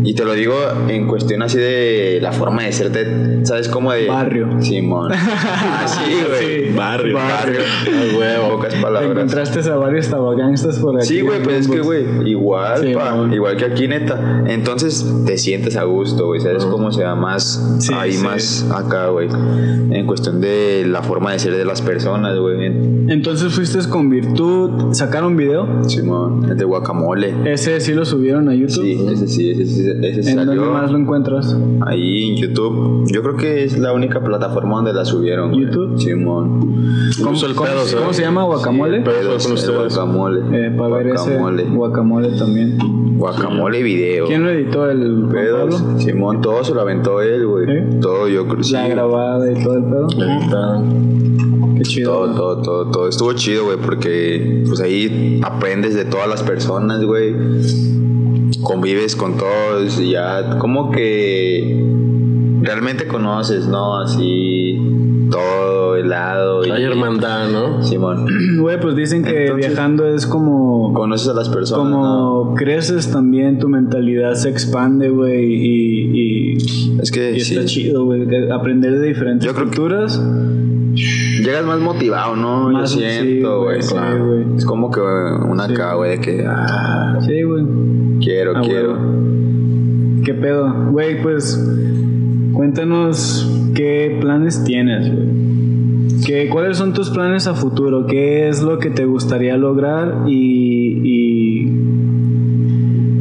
[0.08, 0.55] Y te lo digo
[0.88, 3.68] en cuestión así de la forma de ser, de, ¿sabes?
[3.68, 4.08] Como de...
[4.08, 4.47] Barrio.
[4.62, 5.12] Simón.
[5.84, 6.70] Así, güey.
[6.70, 7.14] Sí, Barrio.
[7.16, 7.60] Barrio.
[7.86, 8.55] Ay, huevo.
[8.55, 9.12] Pocas Te palabras.
[9.12, 11.08] encontraste a varios tabacangstas por aquí.
[11.08, 13.34] Sí, güey, pues es que, güey, igual, Sí, pa, mamón.
[13.34, 14.43] igual que aquí, neta.
[14.47, 17.34] Entonces te sientes a gusto, güey, ¿sabes cómo se llama?
[17.34, 19.28] Más, Sí, ahí más acá, güey.
[19.91, 22.66] En cuestión de la forma de ser de las personas, güey.
[23.10, 25.84] Entonces fuiste con Virtud, sacaron video.
[25.89, 27.34] Simón, el de guacamole.
[27.51, 28.84] Ese sí lo subieron a YouTube.
[28.86, 31.55] Sí, ese sí, ese, sí, ese ¿En dónde más lo encuentras?
[31.85, 33.05] ahí en YouTube.
[33.11, 35.53] Yo creo que es la única plataforma donde la subieron.
[35.53, 35.99] ¿YouTube?
[35.99, 36.59] Simón.
[37.23, 38.43] ¿Cómo, pedo, se llama?
[38.43, 38.97] ¿Guacamole?
[38.97, 39.95] Sí, pedo con el ustedes.
[39.95, 40.39] guacamole.
[40.51, 41.63] Eh, para ver guacamole.
[41.63, 42.77] ese guacamole también.
[43.17, 44.27] Guacamole video.
[44.27, 44.89] ¿Quién lo editó?
[44.89, 45.27] ¿El.
[45.27, 45.99] Pablo?
[45.99, 47.65] Simón, todo se lo aventó él, güey.
[47.65, 47.99] ¿Sí?
[47.99, 48.73] Todo, yo creo sí.
[48.73, 50.07] La grabada y todo el pedo.
[51.77, 52.11] Qué chido.
[52.11, 53.07] Todo, todo, todo, todo.
[53.07, 57.35] Estuvo chido, güey, porque pues ahí aprendes de todas las personas, güey.
[58.63, 61.83] Convives con todos y ya como que
[62.61, 63.99] realmente conoces, ¿no?
[63.99, 64.77] Así
[65.31, 66.65] todo el lado.
[66.65, 67.83] y- Hay hermandad, ¿no?
[67.83, 68.25] Simón.
[68.59, 70.93] Güey, pues dicen que Entonces- viajando es como...
[70.93, 71.91] Conoces a las personas.
[71.91, 71.97] ¿no?
[71.99, 76.57] Como creces también, tu mentalidad se expande, güey, y, y,
[77.01, 77.55] Es que y sí.
[77.55, 78.23] está chido, güey.
[78.51, 80.21] Aprender de diferentes Yo creo que- culturas.
[81.43, 82.69] Llegas más motivado, ¿no?
[82.71, 84.25] Más- Yo siento, güey, sí, claro.
[84.27, 84.45] güey.
[84.57, 85.73] Es como que una Sí.
[85.73, 87.63] acá, güey, de que ah, Sí, güey.
[88.22, 88.97] Quiero, Ah, quiero.
[90.24, 90.74] ¿Qué pedo?
[90.91, 91.57] Güey, pues
[92.53, 95.28] cuéntanos qué planes tienes, güey.
[96.26, 98.05] ¿Qué, ¿Cuáles son tus planes a futuro?
[98.07, 100.24] ¿Qué es lo que te gustaría lograr?
[100.28, 101.65] Y, y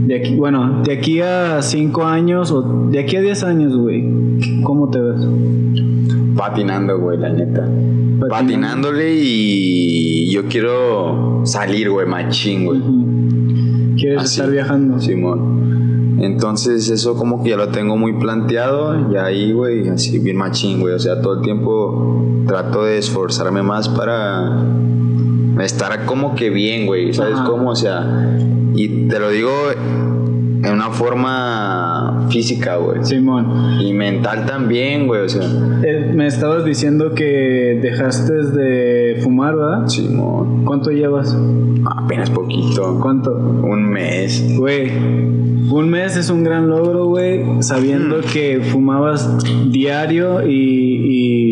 [0.07, 4.05] de aquí, bueno, de aquí a 5 años o de aquí a 10 años, güey,
[4.63, 5.27] ¿cómo te ves?
[6.37, 7.69] Patinando, güey, la neta.
[8.29, 12.81] Patinándole y yo quiero salir, güey, machín, güey.
[12.81, 13.06] Ujú.
[13.97, 14.41] ¿Quieres Así.
[14.41, 15.01] estar viajando?
[15.01, 16.17] Simón.
[16.21, 20.81] Entonces eso como que ya lo tengo muy planteado y ahí, güey, así bien machín,
[20.81, 20.95] güey.
[20.95, 24.63] O sea, todo el tiempo trato de esforzarme más para
[25.63, 27.13] estar como que bien, güey.
[27.13, 27.45] ¿Sabes Ajá.
[27.45, 27.71] cómo?
[27.71, 28.39] O sea,
[28.75, 29.51] y te lo digo
[30.67, 33.05] en una forma física, güey.
[33.05, 35.23] Simón, Y mental también, güey.
[35.23, 35.43] O sea,
[35.85, 39.87] eh, me estabas diciendo que dejaste de fumar, ¿verdad?
[39.87, 40.65] Simón.
[40.65, 41.37] ¿Cuánto llevas?
[41.85, 42.99] Apenas poquito.
[43.01, 43.33] ¿Cuánto?
[43.35, 44.57] Un mes.
[44.57, 44.91] Güey,
[45.71, 49.39] un mes es un gran logro, güey, sabiendo que fumabas
[49.71, 51.46] diario y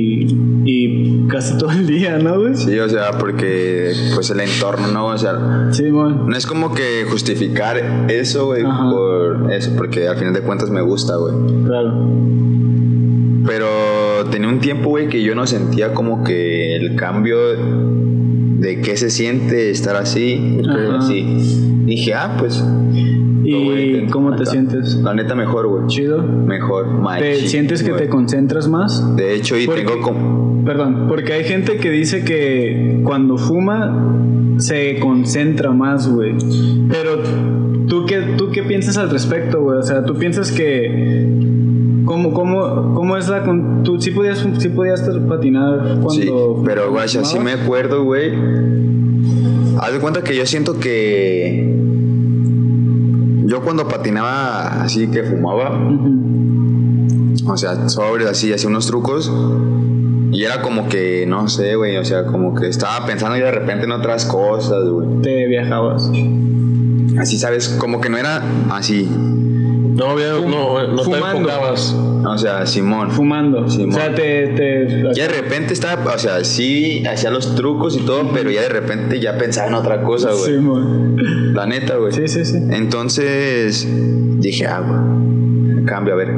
[1.34, 2.54] casi todo el día, ¿no, güey?
[2.54, 5.06] Sí, o sea, porque pues el entorno, ¿no?
[5.06, 6.28] O sea, Simón.
[6.28, 8.88] No es como que justificar eso, güey, Ajá.
[8.88, 11.34] por eso, porque al final de cuentas me gusta, güey.
[11.64, 11.92] Claro.
[13.46, 13.66] Pero
[14.30, 19.10] tenía un tiempo, güey, que yo no sentía como que el cambio de qué se
[19.10, 20.62] siente estar así,
[20.96, 21.24] así.
[21.84, 22.64] Dije, ah, pues.
[23.44, 24.50] ¿Y cómo te acá.
[24.50, 24.96] sientes?
[24.96, 25.86] La neta, mejor, güey.
[25.86, 26.22] ¿Chido?
[26.22, 26.86] Mejor,
[27.18, 28.02] ¿Te sientes que güey.
[28.02, 29.16] te concentras más?
[29.16, 30.64] De hecho, y ¿Por tengo como.
[30.64, 34.16] Perdón, porque hay gente que dice que cuando fuma
[34.56, 36.34] se concentra más, güey.
[36.88, 37.22] Pero
[37.86, 39.78] ¿tú qué, tú qué piensas al respecto, güey?
[39.78, 41.28] O sea, ¿tú piensas que...
[42.06, 43.42] ¿Cómo, cómo, cómo es la...
[43.42, 46.10] Con, ¿Tú sí podías, sí podías patinar cuando...
[46.10, 46.30] Sí,
[46.64, 48.32] pero, güey, así me acuerdo, güey.
[49.78, 51.83] Haz de cuenta que yo siento que.
[53.54, 55.78] Yo cuando patinaba así que fumaba,
[57.46, 59.32] o sea, sobre así, hacía unos trucos.
[60.32, 63.52] Y era como que, no sé, güey, o sea, como que estaba pensando y de
[63.52, 65.22] repente en otras cosas, güey.
[65.22, 66.10] Te viajabas.
[67.16, 67.68] Así, ¿sabes?
[67.78, 68.42] Como que no era
[68.72, 69.08] así.
[69.94, 71.38] No, había, no, no te fumando.
[71.38, 71.94] enfocabas.
[72.26, 73.10] O sea, Simón.
[73.10, 73.68] Fumando.
[73.68, 73.90] Simón.
[73.90, 74.48] O sea, te...
[74.48, 78.62] te Ya de repente estaba, o sea, sí, hacía los trucos y todo, pero ya
[78.62, 80.54] de repente ya pensaba en otra cosa, güey.
[80.56, 81.16] Simón.
[81.54, 82.12] La neta, güey.
[82.12, 82.58] Sí, sí, sí.
[82.70, 83.86] Entonces
[84.40, 86.30] dije, ah, güey, cambio, a ver.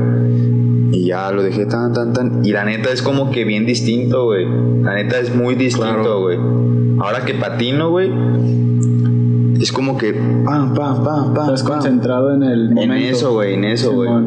[0.93, 2.45] Y ya lo dejé tan, tan, tan.
[2.45, 4.47] Y la neta es como que bien distinto, güey.
[4.83, 6.21] La neta es muy distinto, Claro.
[6.21, 6.39] güey.
[6.99, 8.11] Ahora que patino, güey,
[9.61, 11.45] es como que pam, pam, pam, pam.
[11.47, 12.95] Estás concentrado en el En momento.
[13.17, 14.09] eso, güey, en eso, güey.
[14.09, 14.27] Simón.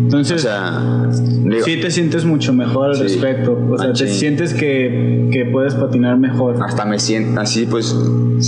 [0.00, 1.06] O Entonces, sea,
[1.44, 3.58] digo, sí te sientes mucho mejor al Sí, respecto.
[3.70, 6.56] O sea, te sientes que, que puedes patinar mejor.
[6.62, 7.94] hasta me siento así, pues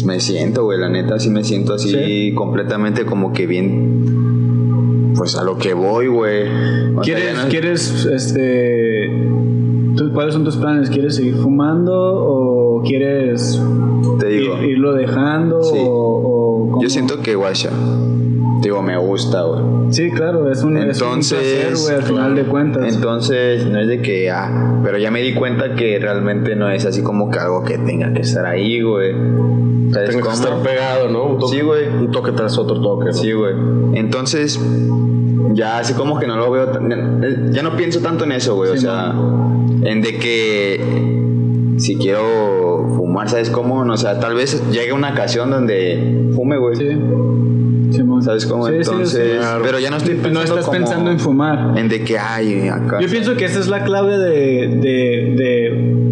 [0.07, 2.33] me siento, güey, la neta, sí me siento así Sí.
[2.35, 6.45] completamente como que bien, pues a lo que voy, güey.
[7.03, 9.11] ¿Quieres, no- quieres, este,
[10.01, 10.89] tú- cuáles son tus planes?
[10.89, 13.63] ¿Quieres seguir fumando o quieres
[14.19, 15.77] Te digo, ir- irlo dejando Sí.
[15.87, 17.69] o, o yo siento que, guacha,
[18.63, 19.61] digo, me gusta, güey.
[19.91, 22.95] Sí, claro, es un, es un Entonces, placer, güey, al final de cuentas.
[22.95, 26.87] Entonces, no es de que, ah, pero ya me di cuenta que realmente no es
[26.87, 29.13] así como que algo que tenga que estar ahí, güey.
[29.93, 31.25] ¿Sabes Tengo que estar pegado, ¿no?
[31.25, 31.89] Un toque, Sí, güey.
[31.89, 33.13] Un toque tras otro toque, ¿no?
[33.13, 33.55] Sí, güey.
[33.95, 34.59] Entonces,
[35.53, 38.71] ya así como que no lo veo tan- Ya no pienso tanto en eso, güey.
[38.71, 39.15] o sea,
[39.83, 40.81] en de que
[41.79, 43.81] si quiero fumar, ¿sabes cómo?
[43.81, 46.77] O sea, tal vez llegue una ocasión donde fume, güey.
[46.77, 46.89] Sí.
[48.23, 48.67] ¿Sabes cómo?
[48.67, 49.39] Sí, Entonces, sí.
[49.39, 49.63] Claro.
[49.65, 51.79] pero ya no estoy pensando No estás como pensando en fumar.
[51.79, 53.01] En de que, ay, acá.
[53.01, 56.10] Yo pienso que esa es la clave de, de, de,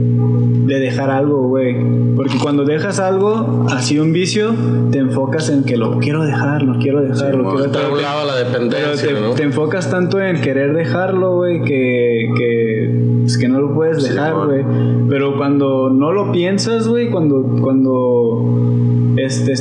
[0.68, 1.76] de dejar algo, güey.
[2.14, 4.54] Porque cuando dejas algo, así un vicio,
[4.92, 7.90] te enfocas en que lo quiero dejar, lo quiero dejar, lo quiero dejar.
[7.90, 9.30] la Pero dependencia, te, ¿no?
[9.32, 12.97] te enfocas tanto en querer dejarlo, güey, que, que,
[13.29, 14.64] pues, que no lo puedes Sí, dejar, güey.
[15.09, 19.53] Pero cuando no lo piensas, güey, cuando, cuando, este,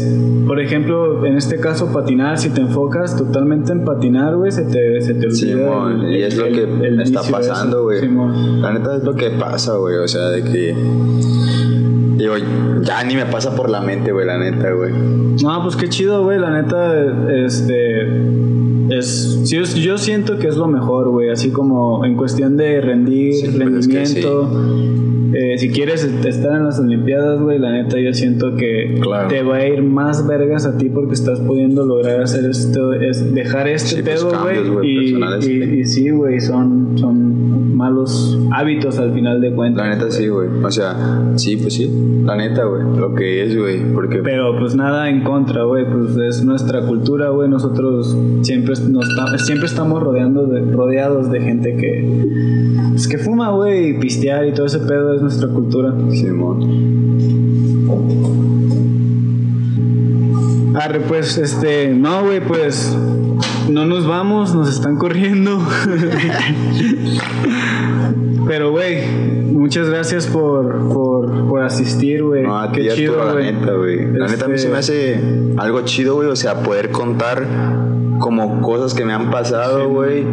[0.47, 5.01] por ejemplo, en este caso, patinar, si te enfocas totalmente en patinar, güey, se te,
[5.01, 5.35] se te olvida.
[5.35, 7.49] Simón, el- y es lo el- que el está vicio ese.
[7.49, 7.99] pasando, güey.
[7.99, 8.61] Simón.
[8.61, 9.97] La neta es lo que pasa, güey.
[9.97, 10.73] O sea, de que.
[12.17, 12.33] Digo,
[12.83, 14.91] ya ni me pasa por la mente, güey, la neta, güey.
[15.43, 16.39] No, pues qué chido, güey.
[16.39, 16.95] La neta,
[17.45, 18.07] este.
[18.89, 21.29] Es, sí, es- yo siento que es lo mejor, güey.
[21.29, 24.49] Así como en cuestión de rendir, Sí, es que rendimiento.
[25.33, 29.27] eh, si quieres estar en las Olimpiadas, güey, la neta, yo siento que Claro.
[29.27, 33.33] te va a ir más vergas a ti porque estás pudiendo lograr hacer esto, es
[33.33, 34.89] dejar este pues, pedo, güey.
[34.89, 35.47] y, personales.
[35.47, 37.26] y, y sí, güey, son, son
[37.77, 39.85] malos hábitos al final de cuentas.
[39.85, 40.49] La neta sí, güey.
[40.63, 42.21] O sea, sí, pues sí.
[42.25, 42.83] La neta, güey.
[42.97, 43.93] Lo que es, güey.
[43.93, 44.17] Porque.
[44.17, 47.47] Pero pues nada en contra, güey, pues es nuestra cultura, güey.
[47.47, 49.07] Nosotros siempre, nos
[49.45, 54.53] siempre estamos rodeando de, rodeados de gente que, pues, que fuma, güey, y pistear y
[54.53, 55.93] todo ese pedo es nuestra cultura.
[56.11, 57.07] Simón.
[60.75, 62.95] Arre, pues, este, no, güey, pues
[63.69, 65.59] no nos vamos, nos están corriendo.
[68.47, 69.05] Pero, güey,
[69.51, 72.43] muchas gracias por, por, por asistir, güey.
[72.43, 74.11] No, a ti, Qué chido, Arturo, la neta, güey.
[74.13, 75.21] La neta a mí se me Este, hace
[75.57, 76.29] algo chido, güey.
[76.29, 77.45] O sea, poder contar
[78.19, 80.23] como cosas que me han pasado, güey.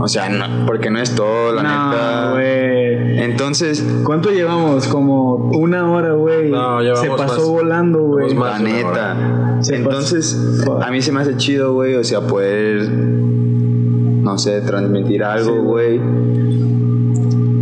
[0.00, 2.30] O sea, no, porque no es todo, la No, neta.
[2.32, 3.18] güey.
[3.20, 4.86] Entonces, ¿Cuánto llevamos?
[4.86, 6.50] Como una hora, güey.
[6.50, 7.48] No, llevamos Se pasó más.
[7.48, 8.32] volando, güey.
[8.34, 9.58] La neta.
[9.70, 10.80] Entonces, pasó.
[10.82, 11.94] a mí se me hace chido, güey.
[11.96, 16.00] O sea, poder, no sé, transmitir algo, güey.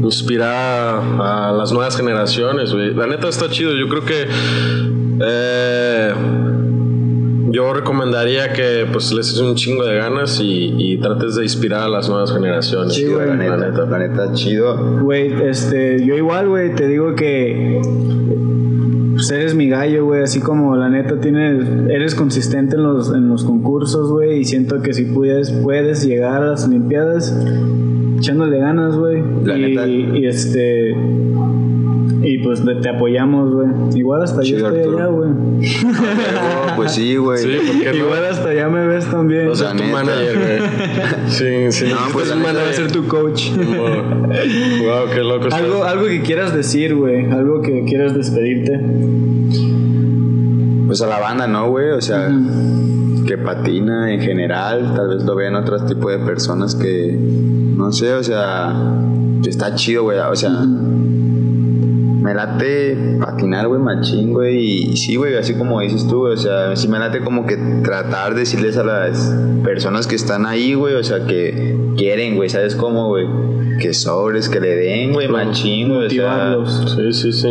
[0.03, 2.95] inspirar a las nuevas generaciones, güey.
[2.95, 3.73] La neta está chido.
[3.73, 4.27] Yo creo que
[5.21, 6.13] eh,
[7.51, 11.83] yo recomendaría que pues les eches un chingo de ganas y, y trates de inspirar
[11.83, 12.95] a las nuevas generaciones.
[12.95, 13.27] Sí, Chido, güey.
[13.49, 15.01] la neta, la neta, chido.
[15.03, 17.81] Güey, este, yo igual, güey, te digo que
[19.15, 23.29] pues eres mi gallo, güey, así como la neta tienes, eres consistente en los, en
[23.29, 27.35] los concursos, güey, y siento que si puedes, puedes llegar a las Olimpiadas
[28.19, 29.23] echándole ganas, güey.
[29.45, 29.87] La Y, neta.
[29.89, 30.95] y este,
[32.29, 33.69] y pues te te apoyamos, güey.
[33.95, 34.99] Igual hasta yo estoy Arturo.
[34.99, 35.31] allá, güey.
[35.31, 37.39] Oh, pues sí, güey.
[37.39, 38.05] Sí, ¿por qué no?
[38.05, 39.47] Igual hasta allá me ves también.
[39.47, 39.93] No ser La tu neta.
[39.93, 40.71] manager, güey.
[41.29, 41.85] Sí, sí.
[41.89, 42.75] No, pues, la manager.
[42.75, 43.51] ser tu coach.
[43.55, 45.45] Wow, qué loco.
[45.45, 45.61] estás.
[45.61, 47.31] algo, algo que quieras decir, güey.
[47.31, 48.81] Algo que quieras despedirte.
[50.87, 51.91] Pues a la banda, ¿no, güey?
[51.91, 52.29] O sea,
[53.27, 58.15] que patina en general, tal vez lo vean otros tipos de personas que, no sé,
[58.15, 58.75] o sea,
[59.47, 60.19] está chido, güey.
[60.19, 60.51] O sea,
[62.27, 64.91] me late patinar, güey, machín, güey.
[64.91, 67.57] Y sí, güey, así como dices tú, güey, o sea, sí me late como que
[67.85, 72.49] tratar de decirles a las personas que están ahí, güey, o sea, que quieren, güey,
[72.49, 73.29] ¿sabes cómo, güey?
[73.81, 76.07] Que sobres, que le den, güey, machín, güey.
[76.19, 76.87] o sea.
[76.97, 77.49] Sí, sí, sí.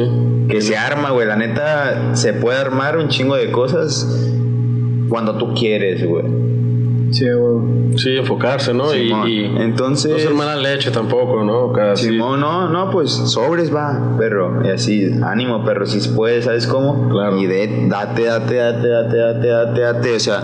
[0.49, 1.26] que se arma, güey.
[1.26, 4.30] La neta, se puede armar un chingo de cosas
[5.07, 6.26] cuando tú quieres, güey.
[7.16, 7.97] Sí, güey.
[7.97, 8.93] Sí, enfocarse, ¿no?
[8.93, 11.72] Y, Entonces- no ser mala leche tampoco, ¿no?
[11.72, 12.09] Casi.
[12.09, 14.61] Simón, no, no, pues sobres va, perro.
[14.66, 17.07] Y así, ánimo, perro, si puedes, ¿sabes cómo?
[17.09, 17.38] Claro.
[17.38, 20.16] Y de, date, date, date, date, date, date, date.
[20.16, 20.43] O sea,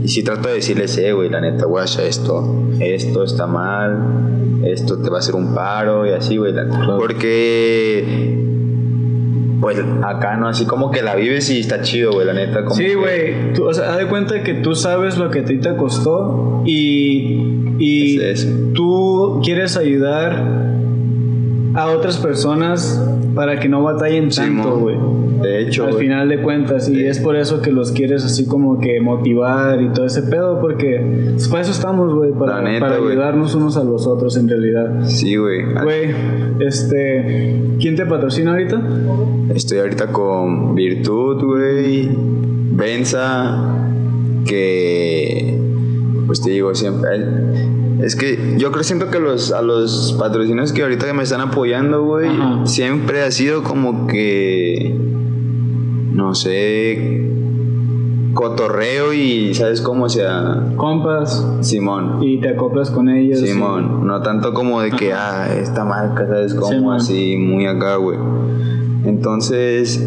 [0.00, 4.98] y si trato de decirles, eh, güey, la neta, güey, esto, esto está mal, esto
[5.02, 6.52] te va a hacer un paro y así, güey.
[6.52, 6.98] la- Claro.
[6.98, 8.45] Porque,
[9.66, 10.46] pues acá, ¿no?
[10.46, 12.62] Así como que la vives y está chido, güey, la neta.
[12.62, 13.34] Como Sí, güey.
[13.60, 17.74] O sea, haz de cuenta que tú sabes lo que a ti te costó y,
[17.80, 20.65] y Es tú quieres ayudar
[21.76, 23.02] a otras personas
[23.34, 24.96] para que no batallen tanto, güey.
[25.42, 28.80] De hecho, Al final de cuentas, y es por eso que los quieres así como
[28.80, 32.96] que motivar y todo ese pedo, porque pues, para eso estamos, güey, para, neta, para
[32.96, 35.04] ayudarnos unos a los otros en realidad.
[35.04, 35.62] Sí, güey.
[35.82, 36.14] Güey,
[36.60, 38.80] este, ¿quién te patrocina ahorita?
[39.54, 42.08] Estoy ahorita con Virtud, güey.
[42.72, 43.74] Benza.
[44.46, 45.58] Que.
[46.26, 47.10] Pues te digo, siempre.
[48.00, 51.40] Es que yo creo, siento que los, a los patrocinios que ahorita que me están
[51.40, 52.66] apoyando, güey, Ajá.
[52.66, 54.94] siempre ha sido como que.
[56.12, 57.22] No sé.
[58.34, 60.04] Cotorreo y, ¿sabes cómo?
[60.04, 60.72] O sea.
[60.76, 62.22] Compas Simón.
[62.22, 63.40] y te acoplas con ellos.
[63.40, 66.72] Simón, no tanto como de que, ah, esta marca, ¿sabes cómo?
[66.72, 66.96] Simón.
[66.96, 68.18] Así, muy acá, güey.
[69.06, 70.04] Entonces,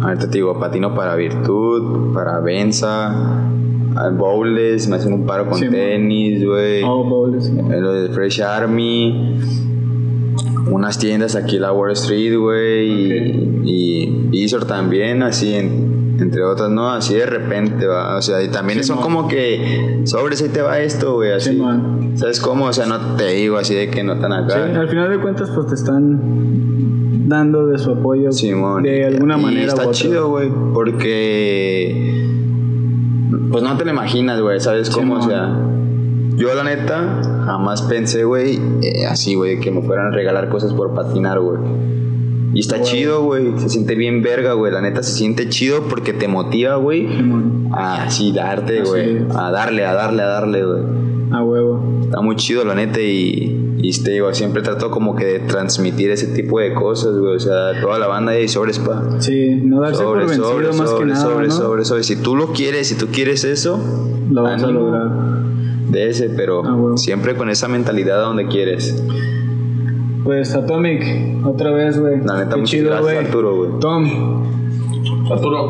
[0.00, 3.69] ahorita te digo, patino para Virtud, para Benza, al
[4.16, 6.82] Bowles, me hacen un paro con tenis, güey.
[6.84, 7.48] Oh, bowls.
[7.48, 9.36] Eh, Lo de Fresh Army,
[10.70, 13.64] unas tiendas aquí en la Wall Street, güey, Ok.
[13.64, 16.90] y, y Isor también, así, en- entre otras, ¿no?
[16.90, 19.02] Así de repente, va, o sea, y también son Simón.
[19.16, 21.58] como que, sobres, ahí te va esto, güey, así.
[22.14, 22.66] ¿Sabes cómo?
[22.66, 24.80] O sea, no te digo así de que no tan Sí, acá.
[24.80, 28.82] al final de cuentas, pues te están dando de su apoyo Simón.
[28.82, 29.66] de alguna Y manera.
[29.68, 32.26] Está chido, güey, porque.
[33.50, 35.16] Pues no te lo imaginas, güey, ¿sabes cómo?
[35.16, 35.56] O sea,
[36.36, 40.72] yo la neta jamás pensé, güey, eh, así, güey, que me fueran a regalar cosas
[40.72, 41.58] por patinar, güey.
[42.54, 46.12] Y está chido, güey, se siente bien verga, güey, la neta se siente chido porque
[46.12, 47.08] te motiva, güey,
[47.72, 50.82] a así darte, güey, a darle, a darle, a darle, güey.
[51.32, 52.00] A huevo.
[52.02, 56.10] Está muy chido, la neta, y, y te digo, siempre trato como que de transmitir
[56.10, 57.36] ese tipo de cosas, güey.
[57.36, 59.02] O sea, toda la banda y sobres, pa.
[59.20, 61.20] Sí, no darse Sobre, por vencido sobre, más que sobre, nada.
[61.22, 61.54] sobre, ¿no?
[61.54, 62.02] sobre, sobre.
[62.02, 63.78] Si tú lo quieres, si tú quieres eso,
[64.30, 65.10] Lo vas a lograr.
[65.90, 66.96] De ese, pero Ah, huevo.
[66.96, 69.02] siempre con esa mentalidad a donde quieres.
[70.22, 71.02] Pues Atomic,
[71.46, 72.18] otra vez, güey.
[72.24, 73.16] La neta, Qué muchas chido, gracias, güey.
[73.26, 73.70] Arturo, güey.
[73.80, 74.44] Tom,
[75.32, 75.66] Arturo,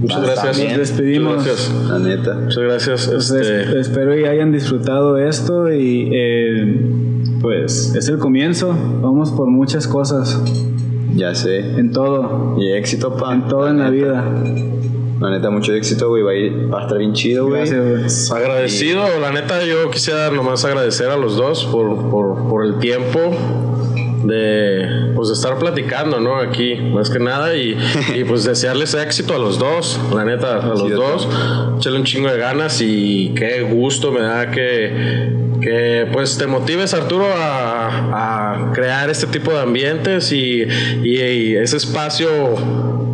[0.00, 0.44] muchas Ah, gracias.
[0.56, 0.68] también.
[0.70, 1.36] nos despedimos.
[1.38, 1.88] Muchas gracias.
[1.88, 2.34] La neta.
[2.34, 3.06] Muchas gracias.
[3.08, 6.80] Pues, este, es- espero y hayan disfrutado esto y eh,
[7.42, 8.74] pues es el comienzo.
[9.02, 10.40] Vamos por muchas cosas,
[11.14, 11.58] Ya sé.
[11.58, 13.34] en todo, Y éxito, pa.
[13.34, 14.24] en todo en la vida.
[15.20, 16.22] La neta, mucho éxito, güey.
[16.22, 17.68] Va a, ir, va a estar bien chido, güey.
[17.68, 18.42] Gracias, güey.
[18.42, 23.18] Agradecido, la neta yo quisiera nomás agradecer a los dos por, por, por el tiempo
[24.24, 26.36] de pues de estar platicando, ¿no?
[26.38, 27.76] Aquí, más que nada, y,
[28.16, 31.28] y, pues desearles éxito a los dos, la neta, a los Sí, dos,
[31.78, 35.32] echarle un chingo de ganas y qué gusto me da que,
[35.62, 40.62] que pues te motives Arturo a, a crear este tipo de ambientes y,
[41.02, 42.28] y- y ese espacio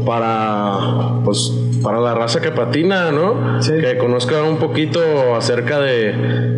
[0.06, 3.62] para pues para la raza que patina, ¿no?
[3.62, 3.72] Sí.
[3.80, 5.00] Que conozca un poquito
[5.36, 6.12] acerca de,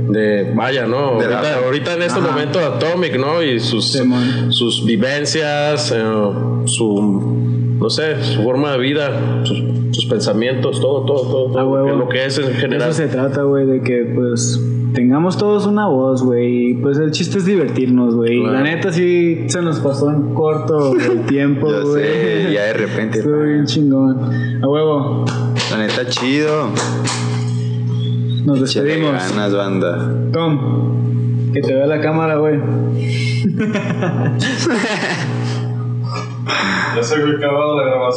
[0.08, 1.18] de vaya, ¿no?
[1.18, 2.30] De Ahorita, ahorita en este Ajá.
[2.30, 3.42] momento Atomic, ¿no?
[3.42, 4.00] Y sus,
[4.48, 6.02] sus vivencias, eh,
[6.64, 11.66] su, no sé, su forma de vida, sus, sus pensamientos, todo, todo, todo, todo A
[11.66, 11.96] huevo.
[11.98, 12.88] lo que es en De general.
[12.88, 14.58] Eso se trata, güey, de que pues
[14.94, 16.74] tengamos todos una voz, güey.
[16.74, 18.40] Pues el chiste es divertirnos, güey.
[18.40, 18.54] Claro.
[18.54, 22.02] La neta sí se nos pasó en corto el tiempo, Ya güey.
[22.04, 23.18] sé, ya de repente.
[23.18, 24.18] Estuvo bien chingón.
[24.62, 25.24] A huevo,
[25.70, 26.68] La neta, chido.
[28.44, 29.12] nos despedimos.
[29.12, 30.14] ganas, banda.
[30.32, 32.58] Tom, que te vea la cámara, güey.
[36.96, 38.10] Ya se había acabado la grabación.